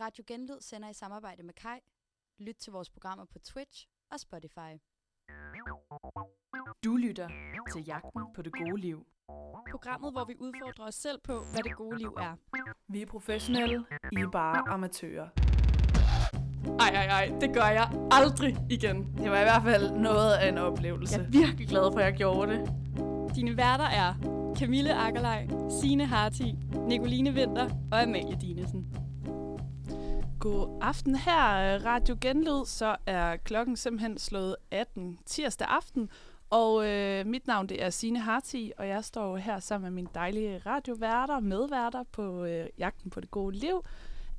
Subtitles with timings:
[0.00, 1.78] Radio Genlyd sender i samarbejde med Kai.
[2.38, 4.72] Lyt til vores programmer på Twitch og Spotify.
[6.84, 7.28] Du lytter
[7.72, 9.06] til Jagten på det gode liv.
[9.70, 12.36] Programmet, hvor vi udfordrer os selv på, hvad det gode liv er.
[12.88, 15.28] Vi er professionelle, I er bare amatører.
[16.80, 19.16] Ej, ej, ej, det gør jeg aldrig igen.
[19.16, 21.18] Det var i hvert fald noget af en oplevelse.
[21.18, 22.60] Jeg er virkelig glad for, at jeg gjorde det.
[23.36, 24.14] Dine værter er
[24.58, 25.48] Camille Akkerlej,
[25.80, 29.05] Signe Harti, Nicoline Vinter og Amalie Dinesen.
[30.46, 32.66] God aften her, Radio Genlyd.
[32.66, 36.10] Så er klokken simpelthen slået 18 tirsdag aften.
[36.50, 40.08] Og øh, mit navn det er Sine Harti, og jeg står her sammen med mine
[40.14, 43.84] dejlige radioværter, medværter på øh, Jagten på det gode liv.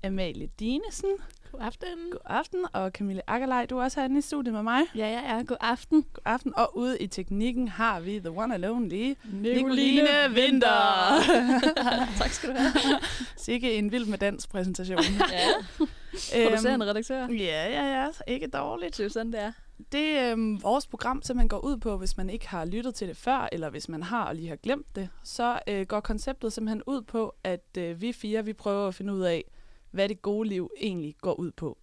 [0.04, 1.10] Amalie Dinesen.
[1.58, 1.88] God aften.
[2.12, 2.66] God aften.
[2.74, 4.82] Og Camille Akkerlej, du er også herinde i studiet med mig.
[4.96, 5.44] Ja, jeg er.
[5.44, 6.06] God aften.
[6.14, 6.54] God aften.
[6.56, 11.22] Og ude i teknikken har vi the one and only Nicoline Vinter.
[12.20, 13.00] tak skal du have.
[13.38, 15.00] Sikke en vild med dans præsentation.
[15.32, 16.46] ja.
[16.46, 17.28] Producerende redaktør.
[17.28, 18.08] Ja, ja, ja.
[18.28, 18.92] Ikke dårligt.
[18.98, 19.52] Det er jo sådan, det er.
[19.92, 23.18] Det øh, vores program simpelthen går ud på, hvis man ikke har lyttet til det
[23.18, 26.84] før, eller hvis man har og lige har glemt det, så øh, går konceptet simpelthen
[26.88, 29.44] ud på, at øh, vi fire vi prøver at finde ud af,
[29.92, 31.78] hvad det gode liv egentlig går ud på.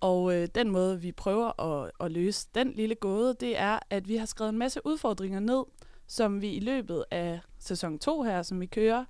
[0.00, 4.08] Og øh, den måde, vi prøver at, at løse den lille gåde, det er, at
[4.08, 5.64] vi har skrevet en masse udfordringer ned,
[6.06, 9.04] som vi i løbet af sæson 2 her, som vi kører,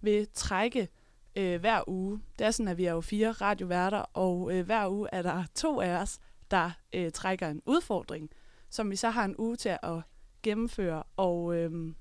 [0.00, 0.88] vil trække
[1.36, 2.20] øh, hver uge.
[2.38, 5.44] Det er sådan, at vi er jo fire radioværter, og øh, hver uge er der
[5.54, 6.18] to af os,
[6.50, 8.30] der øh, trækker en udfordring,
[8.70, 10.00] som vi så har en uge til at
[10.42, 11.02] gennemføre.
[11.16, 11.94] Og øh,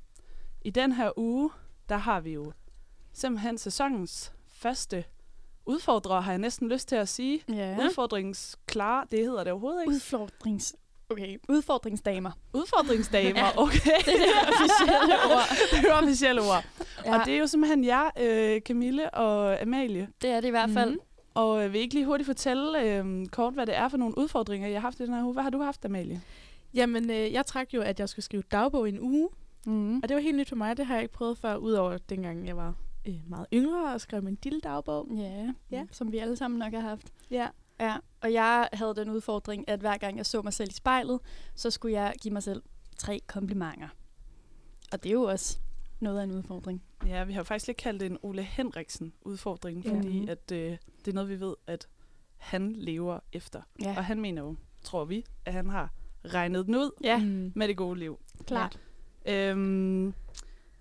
[0.62, 1.50] i den her uge,
[1.90, 2.54] der har vi jo
[3.14, 5.06] simpelthen sæsonens første
[5.66, 7.42] udfordrer, har jeg næsten lyst til at sige.
[7.50, 7.78] Ja.
[7.86, 9.94] Udfordringsklar, det hedder det overhovedet ikke.
[9.94, 10.76] Udfordrings...
[11.10, 12.32] Okay, udfordringsdamer.
[12.54, 13.62] Udfordringsdamer, Ja.
[13.62, 13.98] okay.
[14.06, 15.44] Det er det officielle ord.
[15.72, 16.66] det er officielle ord.
[17.06, 20.08] Ja, Og det er jo simpelthen jer, øh, Camille og Amalie.
[20.22, 20.90] det er det i hvert fald.
[20.92, 21.00] Mhm.
[21.34, 24.18] Og øh, vil I ikke lige hurtigt fortælle øh, kort, hvad det er for nogle
[24.18, 25.34] udfordringer, jeg har haft i den her uge?
[25.34, 26.22] Hvad har du haft, Amalie?
[26.74, 29.30] Jamen, øh, jeg trak jo, at jeg skulle skrive dagbog i en uge,
[29.68, 29.98] Mm.
[29.98, 30.78] og det var helt nyt for mig.
[30.78, 32.74] Det har jeg ikke prøvet før, udover dengang jeg var
[33.06, 35.08] øh, meget yngre og skrev min lille dagbog.
[35.18, 35.86] Ja, Ja.
[35.92, 37.14] som vi alle sammen nok har haft.
[37.32, 37.48] Ja.
[37.80, 41.20] Ja, og jeg havde den udfordring, at hver gang jeg så mig selv i spejlet,
[41.56, 42.64] så skulle jeg give mig selv
[42.98, 43.88] tre komplimenter.
[44.92, 45.60] Og det er jo også
[46.00, 46.84] noget af en udfordring.
[47.08, 49.90] Ja, vi har jo faktisk lidt kaldt det en Ole Henriksen-udfordring, Ja.
[49.98, 50.30] fordi Mhm.
[50.30, 51.88] at, øh, det er noget, vi ved, at
[52.38, 53.62] han lever efter.
[53.82, 55.94] Ja, Og han mener jo, tror vi, at han har
[56.26, 57.52] regnet den ud ja Mm.
[57.56, 58.20] med det gode liv.
[58.48, 58.80] klart.
[59.26, 60.14] Øhm,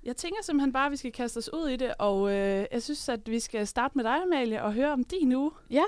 [0.05, 2.83] jeg tænker simpelthen bare, at vi skal kaste os ud i det, og øh, jeg
[2.83, 5.51] synes, at vi skal starte med dig, Amalie, og høre om din uge.
[5.71, 5.83] Ja.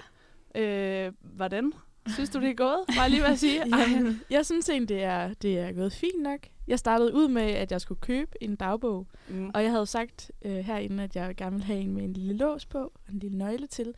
[0.55, 1.73] Øh, hvordan?
[2.09, 2.79] Synes du, det er gået?
[2.97, 3.63] Var jeg lige at sige.
[3.79, 6.41] Jamen, jeg synes egentlig, det er, det er gået fint nok.
[6.67, 9.51] Jeg startede ud med, at jeg skulle købe en dagbog, Mm.
[9.55, 12.37] og jeg havde sagt øh, herinde, at jeg gerne ville have en med en lille
[12.37, 13.95] lås på, og en lille nøgle til.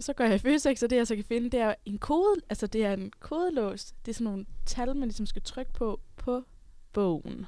[0.00, 2.40] Så går jeg i Føtex, og det jeg så kan finde, det er en kode,
[2.50, 3.92] altså det er en kodelås.
[4.06, 6.42] Det er sådan nogle tal, man ligesom skal trykke på, på
[6.92, 7.46] bogen.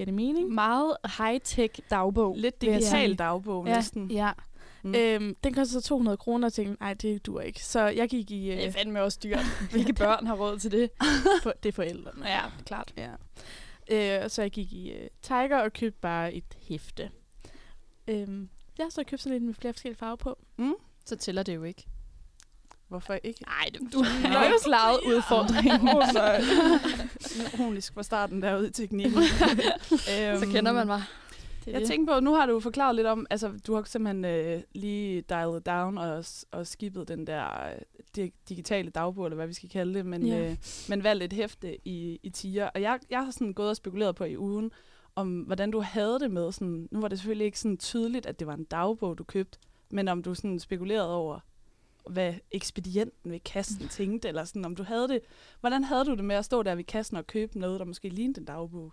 [0.00, 0.48] Giver det mening?
[0.54, 2.34] Meget high-tech dagbog.
[2.36, 3.74] Lidt jeg digital dagbog Ja.
[3.76, 4.10] næsten.
[4.10, 4.30] Ja.
[4.82, 4.88] Mm.
[4.90, 4.94] Mm.
[4.94, 7.64] Øhm, den koster så 200 kroner, og jeg tænkte, nej, det dur ikke.
[7.64, 8.50] Så jeg gik i...
[8.50, 9.44] Øh, Det er fandme også dyrt.
[9.72, 10.90] Hvilke børn har råd til det?
[11.42, 12.26] for, det er forældrene.
[12.28, 12.94] Ja, klart.
[12.96, 13.10] Ja.
[14.24, 17.10] Øh, så jeg gik i øh, Tiger og købte bare et hæfte.
[18.08, 20.38] Øhm, jeg har så købt sådan et med flere forskellige farver på.
[21.04, 21.86] Så tæller det jo ikke.
[22.90, 23.40] Hvorfor ikke?
[23.46, 25.88] Nej, du har jo slaget udfordringen.
[25.88, 26.40] Åh, nej.
[27.54, 29.22] Ironisk fra starten derude i teknikken.
[30.40, 31.02] Så kender man mig.
[31.64, 31.88] Det Jeg det.
[31.88, 35.60] tænker på, nu har du forklaret lidt om, altså du har simpelthen øh, lige dialed
[35.60, 37.78] down og, og skibet den der øh,
[38.18, 40.50] di- digitale dagbog, eller hvad vi skal kalde det, men, Ja.
[40.50, 40.56] øh,
[40.88, 42.68] men valgt et hæfte i, i tiger.
[42.74, 44.70] Og jeg, jeg har sådan gået og spekuleret på i ugen,
[45.16, 48.38] om hvordan du havde det med, sådan, nu var det selvfølgelig ikke sådan tydeligt, at
[48.38, 49.58] det var en dagbog, du købte,
[49.90, 51.38] men om du sådan spekulerede over,
[52.10, 55.20] hvad ekspedienten ved kassen tænkte, eller sådan, om du havde det,
[55.60, 58.08] hvordan havde du det med at stå der ved kassen og købe noget, der måske
[58.08, 58.92] lignede en dagbog?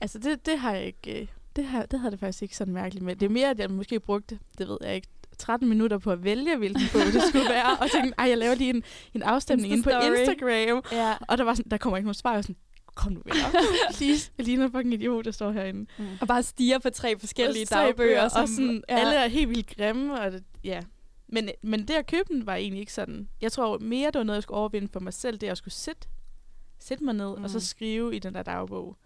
[0.00, 1.20] Altså, det, det har jeg ikke...
[1.20, 1.26] Øh,
[1.56, 3.16] det, har, det havde det faktisk ikke sådan mærkeligt med.
[3.16, 6.24] Det er mere, at jeg måske brugte, det ved jeg ikke, 13 minutter på at
[6.24, 7.76] vælge, hvilken bog det skulle være.
[7.80, 8.82] Og tænkte, ej, jeg laver lige en,
[9.14, 9.90] en afstemning inde på.
[9.90, 10.82] Instagram.
[10.92, 11.14] Ja.
[11.28, 12.34] Og der, var sådan, der kommer ikke nogen svar.
[12.34, 12.56] Var sådan,
[12.94, 13.52] kom nu op.
[13.96, 15.86] Please, jeg ligner fucking idiot, der står herinde.
[16.20, 18.08] Og bare stiger på tre forskellige Og tre dagbøger.
[18.10, 18.98] bøger, Som, og sådan, ja.
[18.98, 20.20] alle er helt vildt grimme.
[20.20, 20.80] Og det, ja.
[21.34, 23.28] Men, men det at købe den var egentlig ikke sådan.
[23.40, 25.38] Jeg tror mere, det var noget, jeg skulle overvinde for mig selv.
[25.38, 26.08] Det at jeg skulle sætte,
[26.78, 27.44] sætte mig ned mm.
[27.44, 27.60] og så Mm.
[27.60, 28.96] skrive i den der dagbog.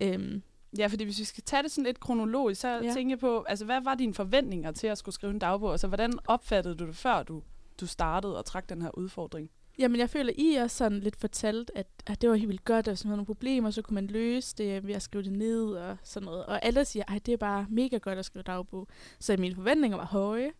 [0.00, 0.42] Øhm,
[0.78, 2.92] Ja, fordi hvis vi skal tage det sådan lidt kronologisk, så ja.
[2.94, 5.72] Tænker jeg på, altså hvad var dine forventninger til at skulle skrive en dagbog?
[5.72, 7.42] Altså hvordan opfattede du det, før du,
[7.80, 9.50] du startede og trak den her udfordring?
[9.78, 12.88] Jamen, jeg føler, I er sådan lidt fortalt, at, at det var helt vildt godt,
[12.88, 15.32] og hvis man havde nogle problemer, så kunne man løse det ved at skrive det
[15.32, 16.46] ned og sådan noget.
[16.46, 18.88] Og alle siger, at det er bare mega godt at skrive dagbog.
[19.18, 20.52] Så mine forventninger var høje.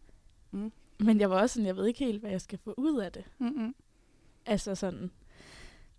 [0.50, 0.72] Mm.
[1.04, 3.12] Men jeg var også sådan, jeg ved ikke helt, hvad jeg skal få ud af
[3.12, 3.24] det.
[3.38, 3.74] Mm-mm.
[4.46, 5.10] Altså sådan.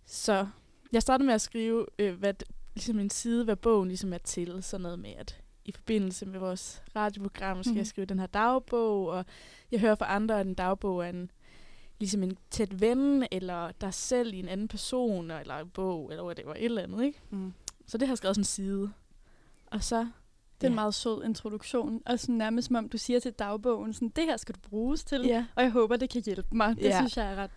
[0.06, 0.46] Så
[0.92, 2.34] jeg startede med at skrive, øh, hvad,
[2.74, 4.62] ligesom en side, hvad bogen ligesom er til.
[4.62, 7.78] Sådan noget med, at i forbindelse med vores radioprogram skal mm.
[7.78, 9.24] Jeg skrive den her dagbog, og
[9.70, 11.30] jeg hører fra andre, at en dagbog er en,
[11.98, 16.24] ligesom en tæt ven, eller dig selv i en anden person, eller en bog, eller
[16.24, 17.20] hvad det var, et eller andet, ikke?
[17.30, 17.52] Mm.
[17.86, 18.92] Så det har jeg skrevet sådan en side.
[19.66, 20.06] Og så...
[20.60, 20.74] Det er en Ja.
[20.74, 24.36] meget sød introduktion, og sådan nærmest som om du siger til dagbogen, sådan, det her
[24.36, 25.46] skal du bruges til, Ja.
[25.56, 26.76] og jeg håber, det kan hjælpe mig.
[26.76, 26.96] Det Ja.
[26.98, 27.50] synes jeg er ret,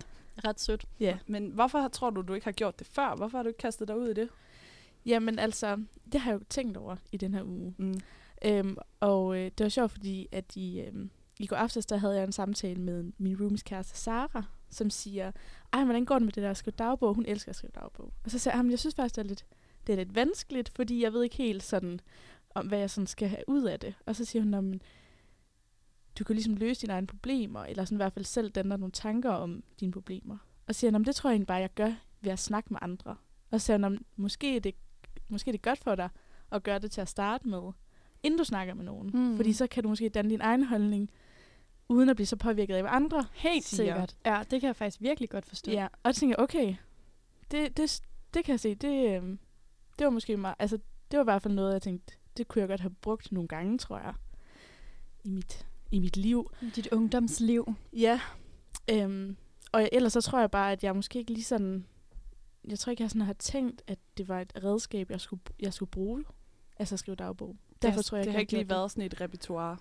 [0.45, 0.85] ret sødt.
[0.99, 1.17] Ja.
[1.27, 3.15] Men hvorfor tror du, du ikke har gjort det før?
[3.15, 4.29] Hvorfor har du ikke kastet dig ud i det?
[5.05, 5.77] Jamen altså,
[6.11, 7.73] det har jeg jo tænkt over i den her uge.
[7.77, 7.99] Mm.
[8.45, 11.09] Øhm, og øh, det var sjovt, fordi at i, øhm,
[11.39, 15.31] i går aftes, der havde jeg en samtale med min roomies kæreste, Sara, som siger,
[15.73, 17.13] ej, hvordan går det med det der at skrive dagbog?
[17.13, 18.13] Hun elsker at skrive dagbog.
[18.23, 19.45] Og så siger jeg, "Jamen, jeg synes faktisk, det er lidt,
[19.87, 21.99] det er lidt vanskeligt, fordi jeg ved ikke helt sådan,
[22.59, 23.95] om hvad jeg sådan skal have ud af det.
[24.05, 24.81] Og så siger hun, "Nå, men
[26.19, 28.91] du kan ligesom løse dine egne problemer, eller sådan i hvert fald selv danne nogle
[28.91, 30.37] tanker om dine problemer.
[30.67, 32.39] Og så siger hun, "Nå, men det tror jeg egentlig bare, jeg gør ved at
[32.39, 33.15] snakke med andre.
[33.51, 34.75] Og så siger hun, "Nå, men måske er det,
[35.29, 36.09] måske er det godt for dig
[36.51, 37.71] at gøre det til at starte med,
[38.23, 39.11] inden du snakker med nogen.
[39.13, 39.35] Mm.
[39.37, 41.11] Fordi så kan du måske danne din egen holdning,
[41.89, 43.93] uden at blive så påvirket af, hvad andre Helt siger.
[43.93, 44.17] sikkert.
[44.25, 45.71] Ja, det kan jeg faktisk virkelig godt forstå.
[45.71, 46.75] Ja, og så tænker jeg, okay,
[47.51, 48.01] det, det,
[48.33, 49.39] det kan jeg se, det, øhm,
[49.99, 50.77] det var måske meget, altså
[51.11, 53.47] det var i hvert fald noget, jeg tænkte, det kunne jeg godt have brugt nogle
[53.47, 54.13] gange, tror jeg,
[55.23, 56.51] i mit, i mit liv.
[56.75, 57.73] Dit ungdomsliv.
[57.93, 58.19] Ja,
[58.91, 59.37] øhm,
[59.71, 61.85] og ellers så tror jeg bare, at jeg måske ikke lige sådan,
[62.67, 65.73] jeg tror ikke, jeg sådan har tænkt, at det var et redskab, jeg skulle, jeg
[65.73, 66.23] skulle bruge,
[66.77, 67.55] altså at skrive dagbog.
[67.81, 69.77] Derfor det, tror jeg det har ikke lige været sådan et repertoire.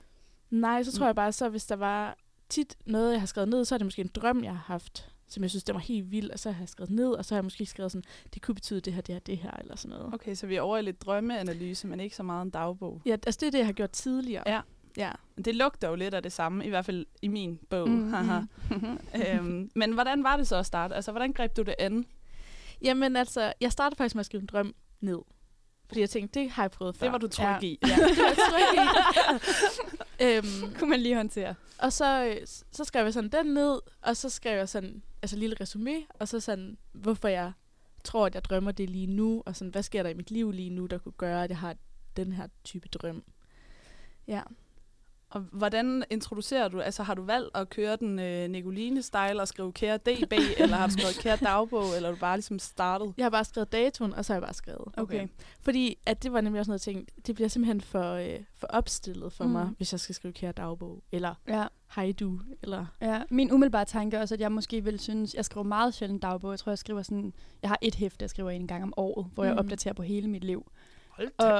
[0.50, 1.06] Nej, så tror Mm.
[1.06, 2.17] jeg bare, så hvis der var
[2.49, 5.12] tit noget, jeg har skrevet ned, så er det måske en drøm, jeg har haft,
[5.28, 7.34] som jeg synes, den var helt vild, og så har jeg skrevet ned, og så
[7.34, 9.76] har jeg måske skrevet sådan, det kunne betyde det her, det her, det her, eller
[9.76, 10.14] sådan noget.
[10.14, 13.02] Okay, så vi er over i lidt drømmeanalyse, men ikke så meget en dagbog.
[13.06, 14.43] Ja, altså det er det, jeg har gjort tidligere.
[14.46, 14.61] Ja.
[14.96, 15.12] ja.
[15.44, 17.88] Det lugter jo lidt af det samme, i hvert fald i min bog.
[17.88, 18.40] Mm, haha.
[19.34, 20.94] øhm, men hvordan var det så at starte?
[20.94, 22.06] Altså, hvordan greb du det an?
[22.82, 25.19] Jamen altså, jeg startede faktisk med at skrive en drøm ned.
[25.88, 27.06] Fordi jeg tænkte, det har jeg prøvet før.
[27.06, 27.79] Det var du tryg i.
[27.83, 28.87] Ja, det var jeg tryg i.
[30.25, 31.55] øhm, Kunne man lige håndtere.
[31.79, 32.38] Og så,
[32.73, 36.29] så skrev jeg sådan den ned, og så skrev jeg sådan, altså lille resume, og
[36.29, 37.53] så sådan, hvorfor jeg
[38.05, 40.53] tror, at jeg drømmer det lige nu, og sådan, hvad sker der i mit liv
[40.53, 41.77] lige nu, der kunne gøre, at jeg har
[42.17, 43.23] den her type drøm.
[44.29, 44.43] Ja.
[45.37, 46.81] Og hvordan introducerer du?
[46.81, 50.87] Altså, har du valgt at køre den øh, Nicoline-style og skrive kære DB, eller har
[50.87, 53.15] du skrevet kære dagbog, eller har du bare ligesom startet?
[53.17, 54.85] Jeg har bare skrevet datoen, og så har jeg bare skrevet.
[54.97, 55.29] Okay.
[55.61, 58.67] Fordi at det var nemlig også noget, jeg tænkte, det bliver simpelthen for, øh, for
[58.67, 59.50] opstillet for Mm.
[59.50, 61.65] mig, hvis jeg skal skrive kære dagbog, eller Ja.
[61.94, 62.87] hej du, eller...
[63.00, 66.23] Ja, min umiddelbare tanke er også, at jeg måske vil synes, jeg skriver meget sjældent
[66.23, 66.50] dagbog.
[66.50, 69.27] Jeg tror, jeg skriver sådan, jeg har et hæfte, jeg skriver en gang om året,
[69.35, 69.59] hvor jeg Mm.
[69.59, 70.67] opdaterer på hele mit liv.
[71.09, 71.55] Hold Og,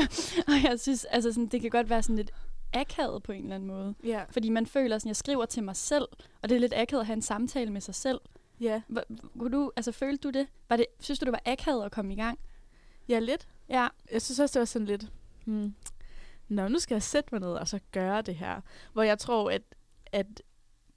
[0.48, 2.30] og jeg synes, altså sådan, det kan godt være sådan lidt
[2.72, 3.94] akavet på en eller anden måde.
[4.04, 4.24] Ja.
[4.30, 6.08] Fordi man føler sådan, jeg skriver til mig selv,
[6.42, 8.20] og det er lidt akavet at have en samtale med sig selv.
[8.60, 8.82] Ja.
[8.88, 9.04] Hvor-
[9.38, 10.46] Kunne du, altså følte du det?
[10.68, 10.86] Var det?
[11.00, 12.38] Synes du, det var akavet at komme i gang?
[13.08, 13.48] Ja, lidt.
[13.68, 13.88] Ja.
[14.12, 15.04] Jeg synes også, det var sådan lidt,
[15.44, 15.74] hmm,
[16.48, 18.60] Nå, nu skal jeg sætte mig ned og så gøre det her.
[18.92, 19.62] Hvor jeg tror, at,
[20.12, 20.42] at,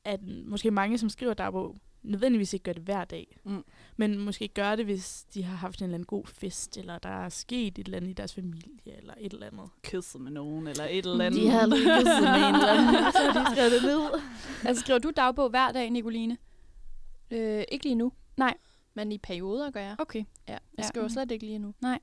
[0.04, 1.76] at måske mange, som skriver dagbog,
[2.06, 3.38] nødvendigvis ikke gør det hver dag.
[3.44, 3.64] Mm.
[3.98, 7.10] Men måske gør det, hvis de har haft en eller anden god fest, eller der
[7.10, 9.70] er sket et eller andet i deres familie, eller et eller andet.
[9.84, 11.42] Kysset med nogen, eller et eller andet.
[11.42, 14.22] De har lige kysset med en eller anden, så de skrevet det ned.
[14.66, 16.38] Altså, skriver du dagbog hver dag, Nicoline?
[17.32, 18.12] Øh, ikke lige nu.
[18.38, 18.54] Nej.
[18.94, 19.96] Men i perioder gør jeg.
[20.00, 20.24] Okay.
[20.48, 20.84] Ja, jeg Ja.
[20.84, 21.74] skriver slet ikke lige nu.
[21.82, 22.00] Nej,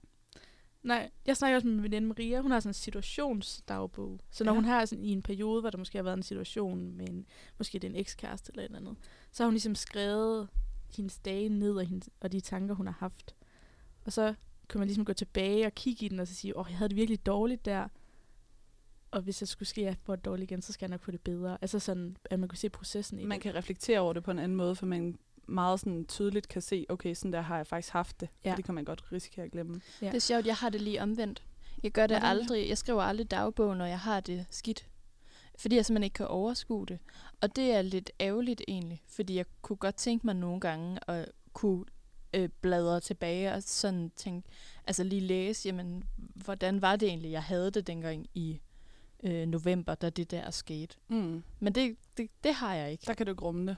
[1.26, 2.40] jeg snakker også med min veninde Maria.
[2.40, 4.20] Hun har sådan en situationsdagbog.
[4.30, 4.54] Så når Ja.
[4.56, 7.26] hun har sådan i en periode, hvor der måske har været en situation med en,
[7.58, 8.96] måske det er en ekskæreste eller et eller andet,
[9.32, 10.48] så har hun ligesom skrevet
[10.96, 13.34] hendes dage ned og, hendes, og de tanker, hun har haft.
[14.04, 14.34] Og så
[14.68, 16.88] kan man ligesom gå tilbage og kigge i den og så sige, åh, jeg havde
[16.88, 17.88] det virkelig dårligt der.
[19.10, 21.02] Og hvis jeg skulle ske, at jeg får det dårligt igen, så skal jeg nok
[21.02, 21.58] få det bedre.
[21.60, 23.42] Altså sådan, at man kunne se processen i Man det.
[23.42, 25.18] kan reflektere over det på en anden måde, for man
[25.52, 28.28] meget sådan tydeligt kan se, okay, sådan der har jeg faktisk haft det.
[28.44, 28.50] Ja.
[28.50, 29.80] Og det kan man godt risikere at glemme.
[30.02, 30.06] Ja.
[30.06, 31.42] Det er sjovt, jeg har det lige omvendt.
[31.82, 32.68] Jeg gør det Hvordan aldrig.
[32.68, 34.86] Jeg skriver aldrig dagbog, når jeg har det skidt.
[35.58, 36.98] Fordi jeg simpelthen ikke kan overskue det.
[37.40, 41.28] Og det er lidt ærgerligt egentlig, fordi jeg kunne godt tænke mig nogle gange at
[41.52, 41.84] kunne
[42.34, 44.48] øh, bladre tilbage og sådan tænke,
[44.86, 48.60] altså lige læse, jamen, hvordan var det egentlig, jeg havde det dengang i
[49.22, 50.96] øh, november, da det der skete.
[51.08, 51.42] Mm.
[51.60, 53.04] Men det, det, det har jeg ikke.
[53.06, 53.76] Der kan du ikke rumme det.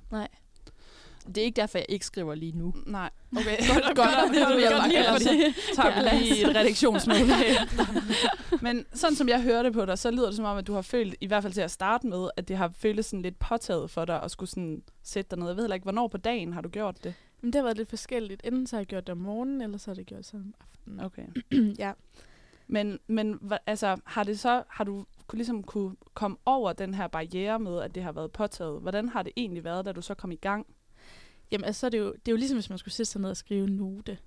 [1.26, 2.74] Det er ikke derfor, jeg ikke skriver lige nu.
[2.86, 3.10] Nej.
[3.36, 5.54] Okay, Godt, godt, det det vil jeg bare gerne sige.
[5.74, 7.18] tager vi lige et redaktionsmøde.
[8.66, 10.74] Men sådan som jeg hører det på dig, så lyder det som om, at du
[10.74, 13.38] har følt, i hvert fald til at starte med, at det har føltes sådan lidt
[13.38, 15.46] påtaget for dig at skulle sådan sætte dig ned.
[15.46, 17.14] Jeg ved heller ikke, hvornår på dagen har du gjort det?
[17.40, 18.40] Men det har været lidt forskelligt.
[18.44, 20.54] Enten så har jeg gjort det om morgenen, eller så har jeg gjort det om
[20.60, 21.00] aftenen.
[21.00, 21.26] Okay.
[21.84, 21.92] ja.
[22.66, 27.06] Men, men altså, har, det så, har du kunne, ligesom kunne komme over den her
[27.06, 28.80] barriere med, at det har været påtaget.
[28.80, 30.66] Hvordan har det egentlig været, da du så kom i gang?
[31.54, 33.20] Jamen, altså, så er det, jo, det er jo ligesom, hvis man skulle sætte sig
[33.20, 34.18] ned og skrive en note.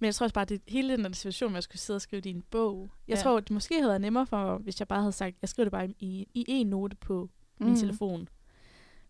[0.00, 1.96] Men jeg tror også bare, at det hele den der situation med at skulle sidde
[1.96, 2.88] og skrive det i en bog.
[3.08, 3.18] Jeg Ja.
[3.18, 3.22] ja.
[3.22, 5.64] tror, det måske havde været nemmere for mig, hvis jeg bare havde sagt, jeg skriver
[5.64, 7.30] det bare i, i en note på
[7.60, 7.66] mm.
[7.66, 8.28] min telefon.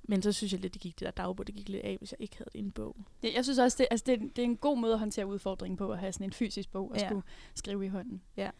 [0.02, 2.12] Men så synes jeg lidt, det gik det der dagbog, det gik lidt af, hvis
[2.12, 2.96] jeg ikke havde det i en bog.
[3.22, 5.76] Det, jeg synes også, det, altså det, det er en god måde at håndtere udfordringen
[5.76, 7.06] på, at have sådan en fysisk bog og Ja.
[7.08, 7.22] skulle
[7.54, 8.22] skrive i hånden.
[8.36, 8.50] Ja.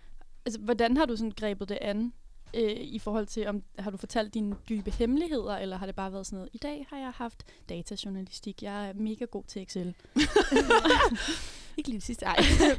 [0.46, 2.12] Altså, hvordan har du sådan grebet det an
[2.54, 6.12] øh, i forhold til, om har du fortalt dine dybe hemmeligheder, eller har det bare
[6.12, 9.94] været sådan noget, i dag har jeg haft datajournalistik, jeg er mega god til Excel.
[11.76, 12.36] Ikke lige det sidste, ej.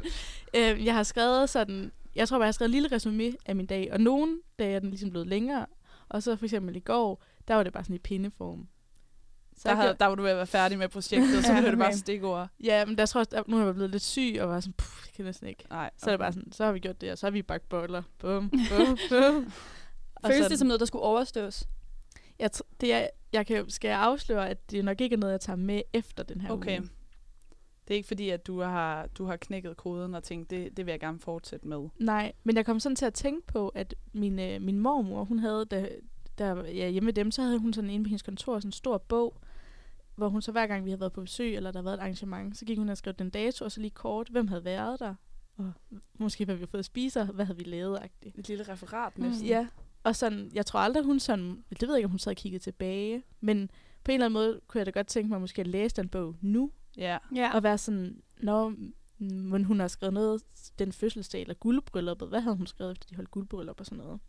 [0.56, 3.56] øhm, jeg har skrevet sådan, jeg tror bare, jeg har skrevet en lille resume af
[3.56, 5.66] min dag, og nogle dage er den ligesom blevet længere,
[6.08, 8.68] og så for eksempel i går, der var det bare sådan i pindeform.
[9.62, 11.70] Så Der, havde, der var du ved at være færdig med projektet, så Ja, blev
[11.70, 11.96] det bare okay.
[11.96, 12.48] stikord.
[12.64, 15.02] Ja, men der tror jeg, nu er jeg blevet lidt syg, og var sådan, puh,
[15.06, 15.64] jeg kan næsten ikke.
[15.70, 17.42] Nej, Så er det bare sådan, så har vi gjort det, og så har vi
[17.42, 18.02] bagt boller.
[18.18, 19.52] Bum, bum, bum.
[20.26, 21.64] Føles det som noget, der skulle overstås?
[22.38, 22.50] Jeg,
[22.80, 25.56] det er, jeg kan, skal jeg afsløre, at det nok ikke er noget, jeg tager
[25.56, 26.78] med efter den her Okay.
[26.80, 26.88] uge.
[27.88, 30.86] Det er ikke fordi, at du har, du har knækket koden og tænkt, det, det
[30.86, 31.88] vil jeg gerne fortsætte med.
[31.98, 35.38] Nej, men jeg kom sådan til at tænke på, at min, øh, min mormor, hun
[35.38, 35.88] havde, da,
[36.38, 38.72] der, ja, hjemme med dem, så havde hun sådan inde på hendes kontor sådan en
[38.72, 39.34] stor bog,
[40.20, 42.00] hvor hun så hver gang vi havde været på besøg, eller der havde været et
[42.00, 45.00] arrangement, så gik hun og skrev den dato, og så lige kort, hvem havde været
[45.00, 45.14] der,
[45.56, 45.72] og
[46.18, 48.38] måske hvad vi havde fået at spise, og hvad havde vi lavet, agtigt.
[48.38, 49.24] Et lille referat Mm.
[49.24, 49.46] næsten.
[49.46, 49.66] Ja,
[50.04, 52.36] og sådan, jeg tror aldrig, hun sådan, det ved jeg ikke, om hun sad og
[52.36, 53.70] kiggede tilbage, men
[54.04, 56.08] på en eller anden måde kunne jeg da godt tænke mig måske at læse den
[56.08, 57.18] bog nu, ja.
[57.34, 57.54] Ja.
[57.54, 58.74] og være sådan, når
[59.18, 60.42] men hun har skrevet noget,
[60.78, 64.20] den fødselsdag eller guldbrylluppet, hvad havde hun skrevet, efter de holdt guldbryllup og sådan noget?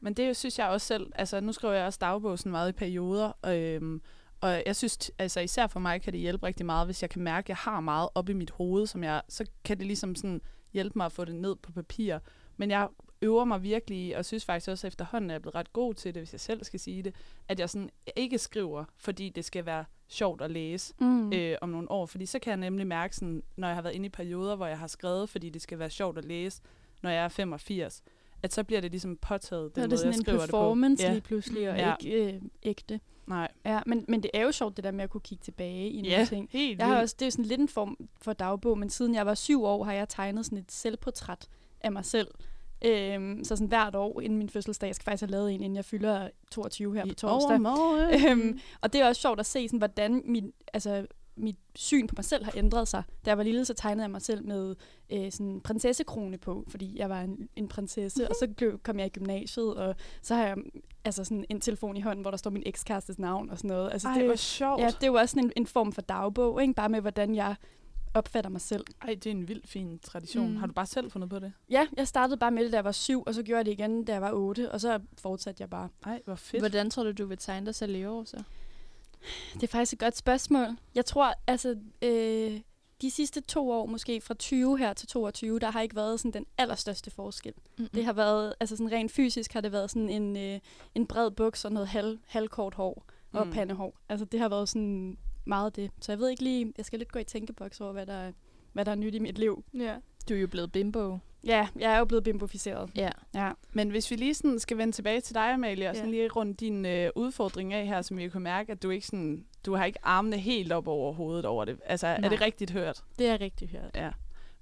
[0.00, 2.72] Men det synes jeg også selv, altså nu skriver jeg også dagbog sådan meget i
[2.72, 4.02] perioder, øhm,
[4.40, 7.22] og jeg synes, altså især for mig kan det hjælpe rigtig meget, hvis jeg kan
[7.22, 10.14] mærke, at jeg har meget op i mit hoved, som jeg, så kan det ligesom
[10.14, 10.40] sådan
[10.72, 12.18] hjælpe mig at få det ned på papir.
[12.56, 12.88] Men jeg
[13.22, 15.94] øver mig virkelig, og synes faktisk også at efterhånden, at jeg er blevet ret god
[15.94, 17.14] til det, hvis jeg selv skal sige det,
[17.48, 21.32] at jeg sådan ikke skriver, fordi det skal være sjovt at læse Mm.
[21.32, 22.06] øh, om nogle år.
[22.06, 24.66] Fordi så kan jeg nemlig mærke, sådan, når jeg har været inde i perioder, hvor
[24.66, 26.62] jeg har skrevet, fordi det skal være sjovt at læse,
[27.02, 28.02] når jeg er 85,
[28.42, 31.02] at så bliver det ligesom påtaget, den er det måde, sådan jeg en skriver performance
[31.02, 31.12] det på.
[31.12, 31.94] Lige pludselig, og Ja.
[32.00, 33.00] ikke øh, ægte.
[33.28, 33.48] Nej.
[33.64, 36.00] Ja, men, men det er jo sjovt, det der med at kunne kigge tilbage i
[36.00, 36.48] nogle Ja, ting.
[36.52, 39.14] helt Jeg har også, det er jo sådan lidt en form for dagbog, men siden
[39.14, 41.48] jeg var syv år, har jeg tegnet sådan et selvportræt
[41.80, 42.28] af mig selv.
[42.84, 45.76] Øhm, så sådan hvert år inden min fødselsdag, jeg skal faktisk have lavet en, inden
[45.76, 47.60] jeg fylder 22 her på torsdag.
[48.30, 51.06] Øhm, og det er også sjovt at se, sådan, hvordan min, altså,
[51.36, 53.02] mit syn på mig selv har ændret sig.
[53.24, 54.74] Da jeg var lille, så tegnede jeg mig selv med
[55.10, 58.28] øh, sådan en prinsessekrone på, fordi jeg var en, en prinsesse.
[58.28, 60.56] og så blev, kom jeg i gymnasiet, og så har jeg
[61.08, 63.92] altså sådan en telefon i hånden, hvor der står min ekskærestes navn og sådan noget.
[63.92, 64.80] Altså, Ej, det, hvor sjovt.
[64.80, 66.74] ja, det er jo også sådan en, en form for dagbog, ikke?
[66.74, 67.56] bare med, hvordan jeg
[68.14, 68.84] opfatter mig selv.
[69.02, 70.50] Ej, det er en vild fin tradition.
[70.50, 70.56] Mm.
[70.56, 71.52] Har du bare selv fundet på det?
[71.70, 73.72] Ja, jeg startede bare med det, da jeg var syv, og så gjorde jeg det
[73.72, 75.88] igen, da jeg var otte, og så fortsatte jeg bare.
[76.06, 76.62] Ej, hvor fedt.
[76.62, 78.42] Hvordan tror du, du vil tegne dig selv i år så?
[79.54, 80.66] Det er faktisk et godt spørgsmål.
[80.94, 82.60] Jeg tror, altså, øh,
[83.02, 86.32] de sidste to år, måske fra 20 her til 22, der har ikke været sådan
[86.32, 87.52] den allerstørste forskel.
[87.78, 87.88] Mm-mm.
[87.94, 90.60] Det har været, altså sådan rent fysisk har det været sådan en, øh,
[90.94, 93.52] en bred buks og noget halv, halvkort hår og Mm.
[93.52, 93.94] pandehår.
[94.08, 95.90] Altså det har været sådan meget det.
[96.00, 98.32] Så jeg ved ikke lige, jeg skal lidt gå i tænkeboks over, hvad der, er-
[98.72, 99.64] hvad der er nyt i mit liv.
[99.74, 99.96] Ja.
[100.28, 101.18] Du er jo blevet bimbo.
[101.46, 102.90] Ja, jeg er jo blevet bimboficeret.
[102.96, 103.10] Ja.
[103.34, 103.52] Ja.
[103.72, 106.16] Men hvis vi lige sådan skal vende tilbage til dig, Amalie, og sådan Ja.
[106.16, 109.44] lige runde din øh, udfordring af her, som vi kan mærke, at du ikke sådan,
[109.66, 111.78] du har ikke armene helt op over hovedet over det.
[111.84, 112.20] Altså, Nej.
[112.24, 113.04] er det rigtigt hørt?
[113.18, 113.90] Det er rigtig hørt.
[113.94, 114.10] Ja.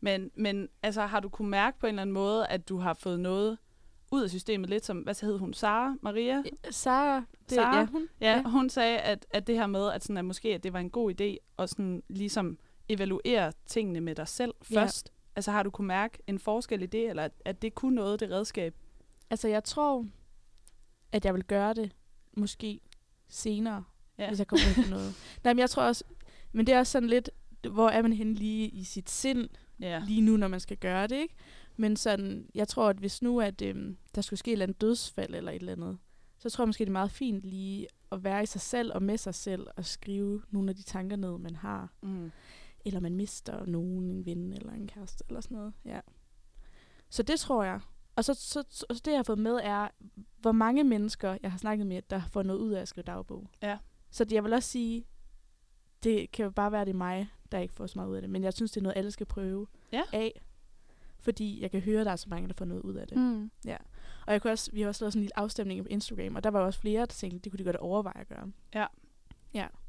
[0.00, 2.94] Men, men altså, har du kunne mærke på en eller anden måde, at du har
[2.94, 3.58] fået noget
[4.12, 6.42] ud af systemet lidt som, hvad så hed hun, Sara Maria?
[6.70, 7.16] Sara,
[7.48, 7.78] det, Sara?
[7.78, 8.36] ja, hun, Ja, Ja.
[8.36, 8.42] ja.
[8.42, 10.90] hun sagde, at, at det her med, at, sådan, at måske at det var en
[10.90, 14.80] god idé at sådan, ligesom evaluere tingene med dig selv Ja.
[14.82, 15.12] først.
[15.36, 18.30] Altså har du kunne mærke en forskel i det, eller at, det kunne noget, det
[18.30, 18.74] redskab?
[19.30, 20.06] Altså, jeg tror,
[21.12, 21.92] at jeg vil gøre det
[22.36, 22.80] måske
[23.28, 23.84] senere,
[24.18, 24.28] ja.
[24.28, 25.14] hvis jeg kommer på noget.
[25.44, 26.04] Nej, men jeg tror også,
[26.52, 27.30] men det er også sådan lidt,
[27.70, 29.48] hvor er man henne lige i sit sind,
[29.80, 30.02] Ja.
[30.06, 31.34] lige nu, når man skal gøre det, ikke?
[31.76, 34.80] Men sådan, jeg tror, at hvis nu, at øhm, der skulle ske et eller andet
[34.80, 35.98] dødsfald eller et eller andet,
[36.38, 39.02] så tror jeg måske, det er meget fint lige at være i sig selv og
[39.02, 41.92] med sig selv og skrive nogle af de tanker ned, man har.
[42.02, 42.30] Mm.
[42.86, 45.72] Eller man mister nogen, en ven eller en kæreste eller sådan noget.
[45.84, 46.00] Ja.
[47.08, 47.80] Så det tror jeg.
[48.16, 49.88] Og så, så, så, så det, jeg har fået med, er,
[50.38, 53.50] hvor mange mennesker, jeg har snakket med, der får noget ud af at skrive dagbog.
[53.62, 53.78] Ja.
[54.10, 55.04] Så det, jeg vil også sige,
[56.02, 58.22] det kan jo bare være, det er mig, der ikke får så meget ud af
[58.22, 58.30] det.
[58.30, 60.02] Men jeg synes, det er noget, alle skal prøve Ja.
[60.12, 60.40] af.
[61.18, 63.16] Fordi jeg kan høre, at der er så mange, der får noget ud af det.
[63.16, 63.50] Mm.
[64.26, 66.44] Og jeg kunne også, vi har også lavet sådan en lille afstemning på Instagram, og
[66.44, 68.52] der var også flere, der tænkte, det kunne de godt overveje at gøre.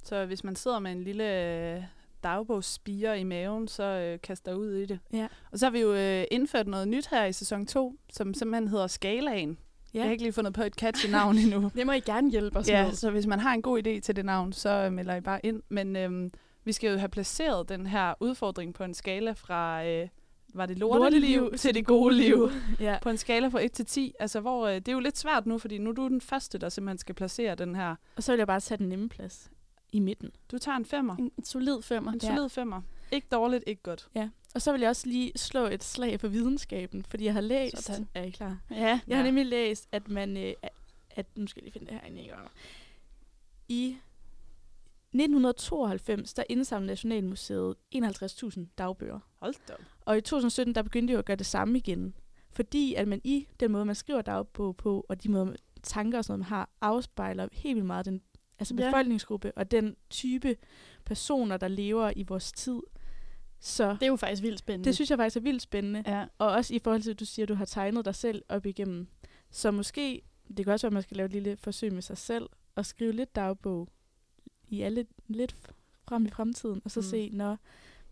[0.04, 1.90] Så hvis man sidder med en lille
[2.28, 5.00] øh, dagbogsspire i maven, så øh, kast dig ud i det.
[5.14, 5.28] Ja.
[5.52, 8.68] Og så har vi jo øh, indført noget nyt her i sæson 2, som simpelthen
[8.68, 9.58] hedder Skalaen.
[9.94, 11.72] Jeg har ikke lige fundet på et catchy navn endnu.
[11.76, 12.94] Det må I gerne hjælpe os Ja, med.
[12.94, 15.46] så hvis man har en god idé til det navn, så øh, melder I bare
[15.46, 15.62] ind.
[15.70, 16.32] Men øhm,
[16.64, 20.08] vi skal jo have placeret den her udfordring på en skala fra, øh,
[20.54, 22.50] var det lorteliv, Lorteliv til det gode liv.
[22.80, 22.98] ja.
[23.02, 24.14] På en skala fra 1 til 10.
[24.20, 26.58] Altså, hvor, øh, det er jo lidt svært nu, fordi nu er du den første,
[26.58, 27.96] der simpelthen skal placere den her.
[28.16, 29.52] Og så vil jeg bare tage den nemme plads
[29.94, 30.32] i midten.
[30.52, 31.16] Du tager en femmer.
[31.16, 32.12] En solid femmer.
[32.12, 32.28] En Ja.
[32.36, 32.82] solid femmer.
[33.12, 34.10] Ikke dårligt, ikke godt.
[34.56, 37.84] Og så vil jeg også lige slå et slag for videnskaben, fordi jeg har læst...
[37.84, 38.08] Sådan.
[38.14, 38.58] Er I klar?
[38.72, 38.76] Ja.
[39.08, 39.24] Jeg har Ja.
[39.24, 40.38] nemlig læst, at man...
[40.38, 40.54] Øh,
[41.10, 42.22] at, nu skal jeg lige finde det her inde.
[42.22, 42.34] ikke?
[43.68, 43.98] I
[45.14, 49.20] 1992, der indsamlede Nationalmuseet 51.000 dagbøger.
[49.42, 49.80] Hold da op.
[50.06, 52.14] Og i 2017, der begyndte de jo at gøre det samme igen.
[52.52, 56.26] Fordi at man i den måde, man skriver dagbog på, og de måder, tanker og
[56.26, 58.22] sådan noget, man har, afspejler helt vildt meget den
[58.60, 58.86] altså Ja.
[58.86, 60.56] befolkningsgruppe og den type
[61.06, 62.80] personer, der lever i vores tid.
[63.60, 64.86] Så Det er jo faktisk vildt spændende.
[64.86, 66.04] det synes jeg faktisk er vildt spændende.
[66.08, 66.26] Ja.
[66.38, 68.66] Og også i forhold til, at du siger, at du har tegnet dig selv op
[68.66, 69.08] igennem.
[69.52, 70.22] Så måske,
[70.58, 72.86] det kan også være, at man skal lave et lille forsøg med sig selv, og
[72.86, 73.88] skrive lidt dagbog
[74.68, 75.56] i alle, lidt
[76.08, 77.04] frem i fremtiden, og så mm.
[77.06, 77.58] se, når,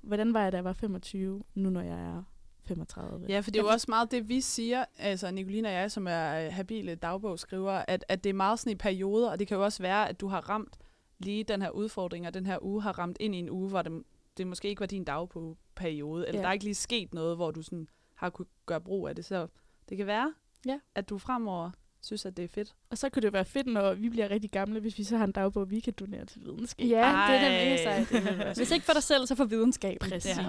[0.01, 2.23] hvordan var jeg, da jeg var 25, nu når jeg er
[2.67, 3.25] 35.
[3.29, 6.07] Ja, for det er jo også meget det, vi siger, altså Nicolina og jeg, som
[6.07, 9.57] er øh, habile dagbogsskrivere, at, at det er meget sådan i perioder, og det kan
[9.57, 10.77] jo også være, at du har ramt
[11.19, 13.81] lige den her udfordring, og den her uge har ramt ind i en uge, hvor
[13.81, 14.03] det,
[14.37, 16.43] det måske ikke var din dagbogperiode, eller Ja.
[16.43, 19.25] der er ikke lige sket noget, hvor du sådan har kunne gøre brug af det.
[19.25, 19.47] Så
[19.89, 20.33] det kan være,
[20.65, 20.79] Ja.
[20.95, 21.71] at du fremover
[22.05, 22.73] synes, at det er fedt.
[22.89, 25.25] Og så kunne det være fedt, når vi bliver rigtig gamle, hvis vi så har
[25.25, 26.85] en dagbog, vi kan donere til videnskab.
[26.87, 27.63] Ja, det er Ej.
[27.63, 28.57] nemlig sejt.
[28.57, 29.99] Hvis ikke for dig selv, så for videnskab.
[29.99, 30.37] Præcis.
[30.37, 30.45] Ja.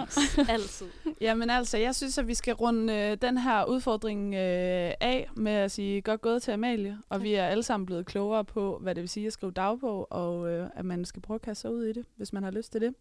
[0.52, 0.86] Altid.
[1.20, 5.52] Jamen altså, jeg synes, at vi skal runde øh, den her udfordring øh, af med
[5.52, 6.98] at sige godt gået til Amalie.
[7.08, 7.22] Og Tak.
[7.22, 10.50] vi er alle sammen blevet klogere på, hvad det vil sige at skrive dagbog, og
[10.50, 12.72] øh, at man skal prøve at kaste sig ud i det, hvis man har lyst
[12.72, 12.94] til det.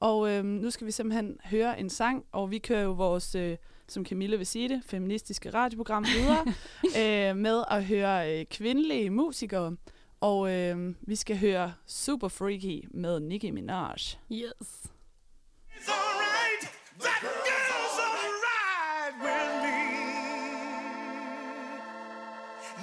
[0.00, 3.56] Og øh, nu skal vi simpelthen høre en sang, og vi kører jo vores, øh,
[3.92, 6.44] som Camille vil sige det, feministiske radioprogram videre,
[7.30, 9.76] øh, med at høre øh, kvindelige musikere.
[10.20, 13.94] Og øh, vi skal høre Super Freaky med Nicki Minaj.
[14.32, 14.52] Yes.
[15.70, 16.62] It's alright.
[17.00, 19.78] That girl's alright with me.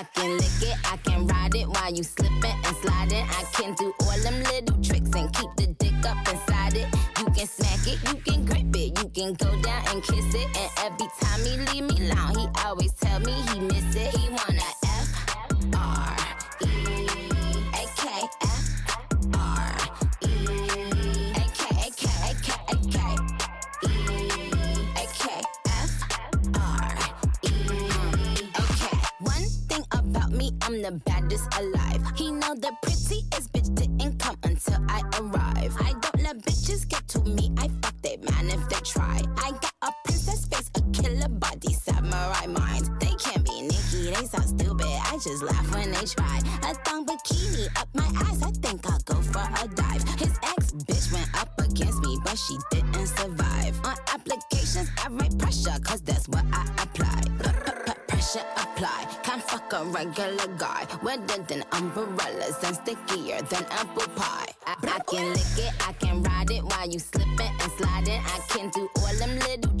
[0.00, 3.24] I can lick it, I can ride it while you slipping and sliding.
[3.40, 7.05] I can do all them little tricks and keep the dick up inside it.
[7.36, 10.48] You can smack it, you can grip it, you can go down and kiss it.
[10.56, 14.16] And every time he leave me alone, he always tell me he miss it.
[14.16, 15.08] He wanna F
[15.74, 16.16] R
[16.62, 17.06] E
[17.74, 18.08] A K
[18.40, 18.70] F
[19.34, 19.76] R
[20.22, 20.32] E
[21.36, 22.96] A K A K A K A K
[23.84, 24.50] E
[24.96, 25.92] A K F
[26.54, 26.88] R
[27.42, 27.52] E
[28.58, 28.96] Okay.
[29.20, 32.02] One thing about me, I'm the baddest alive.
[32.16, 35.35] He know the prettiest bitch didn't come until I arrive.
[38.86, 39.20] Try.
[39.38, 42.90] I got a princess face, a killer body, samurai mind.
[43.00, 44.86] They can't be Nikki, they sound stupid.
[44.86, 46.38] I just laugh when they try.
[46.62, 48.42] A thong bikini up my ass.
[48.42, 50.02] I think I'll go for a dive.
[50.20, 53.74] His ex bitch went up against me, but she didn't survive.
[53.84, 57.22] On applications, I write pressure, cause that's what I apply.
[58.08, 59.25] Pressure apply.
[59.96, 60.86] Regular guy.
[61.02, 64.52] Wetter than umbrellas and stickier than apple pie.
[64.66, 68.20] I, I can lick it, I can ride it while you slipping and sliding.
[68.20, 69.72] I can do all them little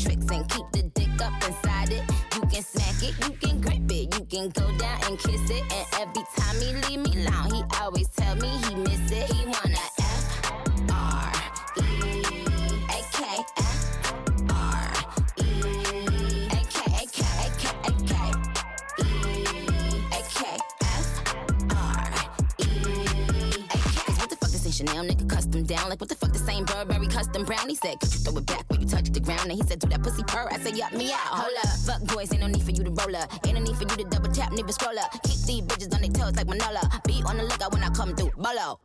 [26.56, 27.68] Ain't Burberry custom brown?
[27.68, 29.50] He said, could you throw it back when you touch the ground?
[29.50, 30.48] And he said, do that pussy purr.
[30.50, 31.18] I said, yup me out.
[31.18, 31.68] Hold up.
[31.84, 33.30] Fuck boys, ain't no need for you to roll up.
[33.46, 35.12] Ain't no need for you to double tap, neither scroll up.
[35.22, 37.04] Keep these bitches on their toes like Manola.
[37.04, 38.30] Be on the lookout when I come through.
[38.36, 38.80] Bolo.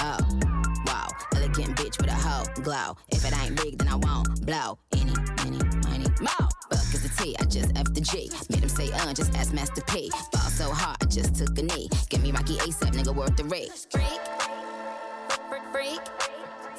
[0.00, 0.18] Oh.
[0.84, 1.06] Wow,
[1.36, 2.96] elegant bitch with a hoe glow.
[3.12, 4.78] If it ain't big, then I won't blow.
[4.90, 5.14] Any,
[5.46, 6.48] any, money, mo.
[6.70, 8.30] Fuck is the T, I just F the G.
[8.50, 10.10] Made him say, uh, just ask Master P.
[10.32, 11.88] Ball so hard, I just took a knee.
[12.08, 13.70] Give me Rocky ASAP, nigga, worth the rate.
[13.92, 14.20] Freak,
[15.48, 16.41] freak, freak.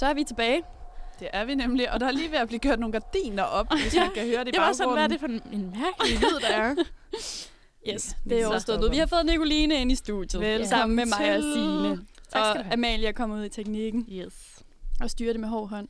[0.00, 0.62] Så er vi tilbage.
[1.20, 3.66] Det er vi nemlig, og der er lige ved at blive kørt nogle gardiner op,
[3.82, 5.38] hvis Ja, man kan høre det i Det var sådan, hvad er baggrunden.
[5.40, 6.74] det for en, en mærkelig lyd, der er?
[7.94, 8.90] Yes, det er overstået nu.
[8.90, 10.42] Vi har fået Nicoline ind i studiet.
[10.42, 11.42] Velkommen sammen med mig og.
[11.42, 11.88] Signe.
[11.88, 11.96] Tak
[12.28, 12.72] skal du Og have.
[12.72, 14.62] Amalie er kommet ud i teknikken Yes.
[15.00, 15.88] og styrer det med hård hånd.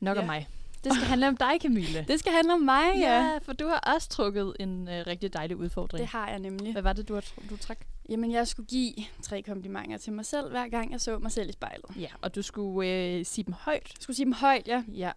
[0.00, 0.20] Nok Ja.
[0.20, 0.48] om mig.
[0.84, 2.04] Det skal handle om dig, Camille.
[2.08, 3.32] Det skal handle om mig, ja.
[3.32, 6.00] ja, for du har også trukket en øh, rigtig dejlig udfordring.
[6.00, 6.72] Det har jeg nemlig.
[6.72, 7.78] Hvad var det, du, har du trak?
[8.08, 11.48] Jamen, jeg skulle give tre komplimenter til mig selv, hver gang jeg så mig selv
[11.48, 11.84] i spejlet.
[11.96, 13.82] Ja, og du skulle øh, sige dem højt.
[13.82, 14.84] Jeg skulle sige dem højt, ja.
[14.88, 15.12] Ja.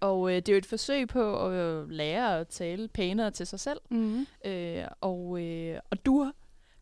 [0.00, 3.46] Og øh, det er jo et forsøg på at øh, lære at tale pænere til
[3.46, 3.80] sig selv.
[3.90, 4.26] Mm-hmm.
[4.44, 6.32] Øh, og, øh, og du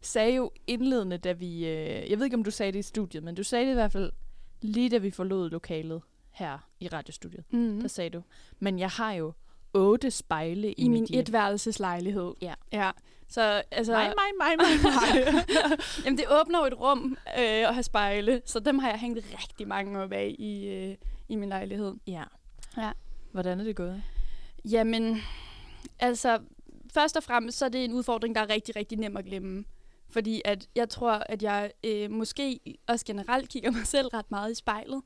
[0.01, 1.67] sagde jo indledende, da vi...
[1.67, 3.75] Øh, jeg ved ikke, om du sagde det i studiet, men du sagde det i
[3.75, 4.13] hvert fald
[4.61, 6.03] lige da vi forlod lokalet
[6.37, 7.45] her i radiostudiet.
[7.51, 7.81] Mm-hmm.
[7.81, 8.23] Der sagde du,
[8.59, 9.33] men jeg har jo
[9.75, 12.35] otte spejle i, I min hjem." etværelseslejlighed.
[12.43, 12.55] Ja.
[12.73, 12.91] ja.
[13.29, 13.93] Så altså...
[13.93, 15.79] Mig, mig, mig, mig, mig.
[16.05, 19.19] Jamen, det åbner jo et rum øh, at have spejle, så dem har jeg hængt
[19.33, 20.97] rigtig mange op af i, øh,
[21.29, 21.95] i min lejlighed.
[22.07, 22.25] Ja.
[22.77, 22.91] Ja.
[23.33, 24.03] Hvordan er det gået?
[24.65, 25.19] Jamen,
[25.99, 26.39] altså,
[26.95, 29.65] først og fremmest så er det en udfordring, der er rigtig, rigtig nem at glemme.
[30.11, 34.53] Fordi at jeg tror, at jeg øh, måske også generelt kigger mig selv ret meget
[34.53, 35.03] i spejlet.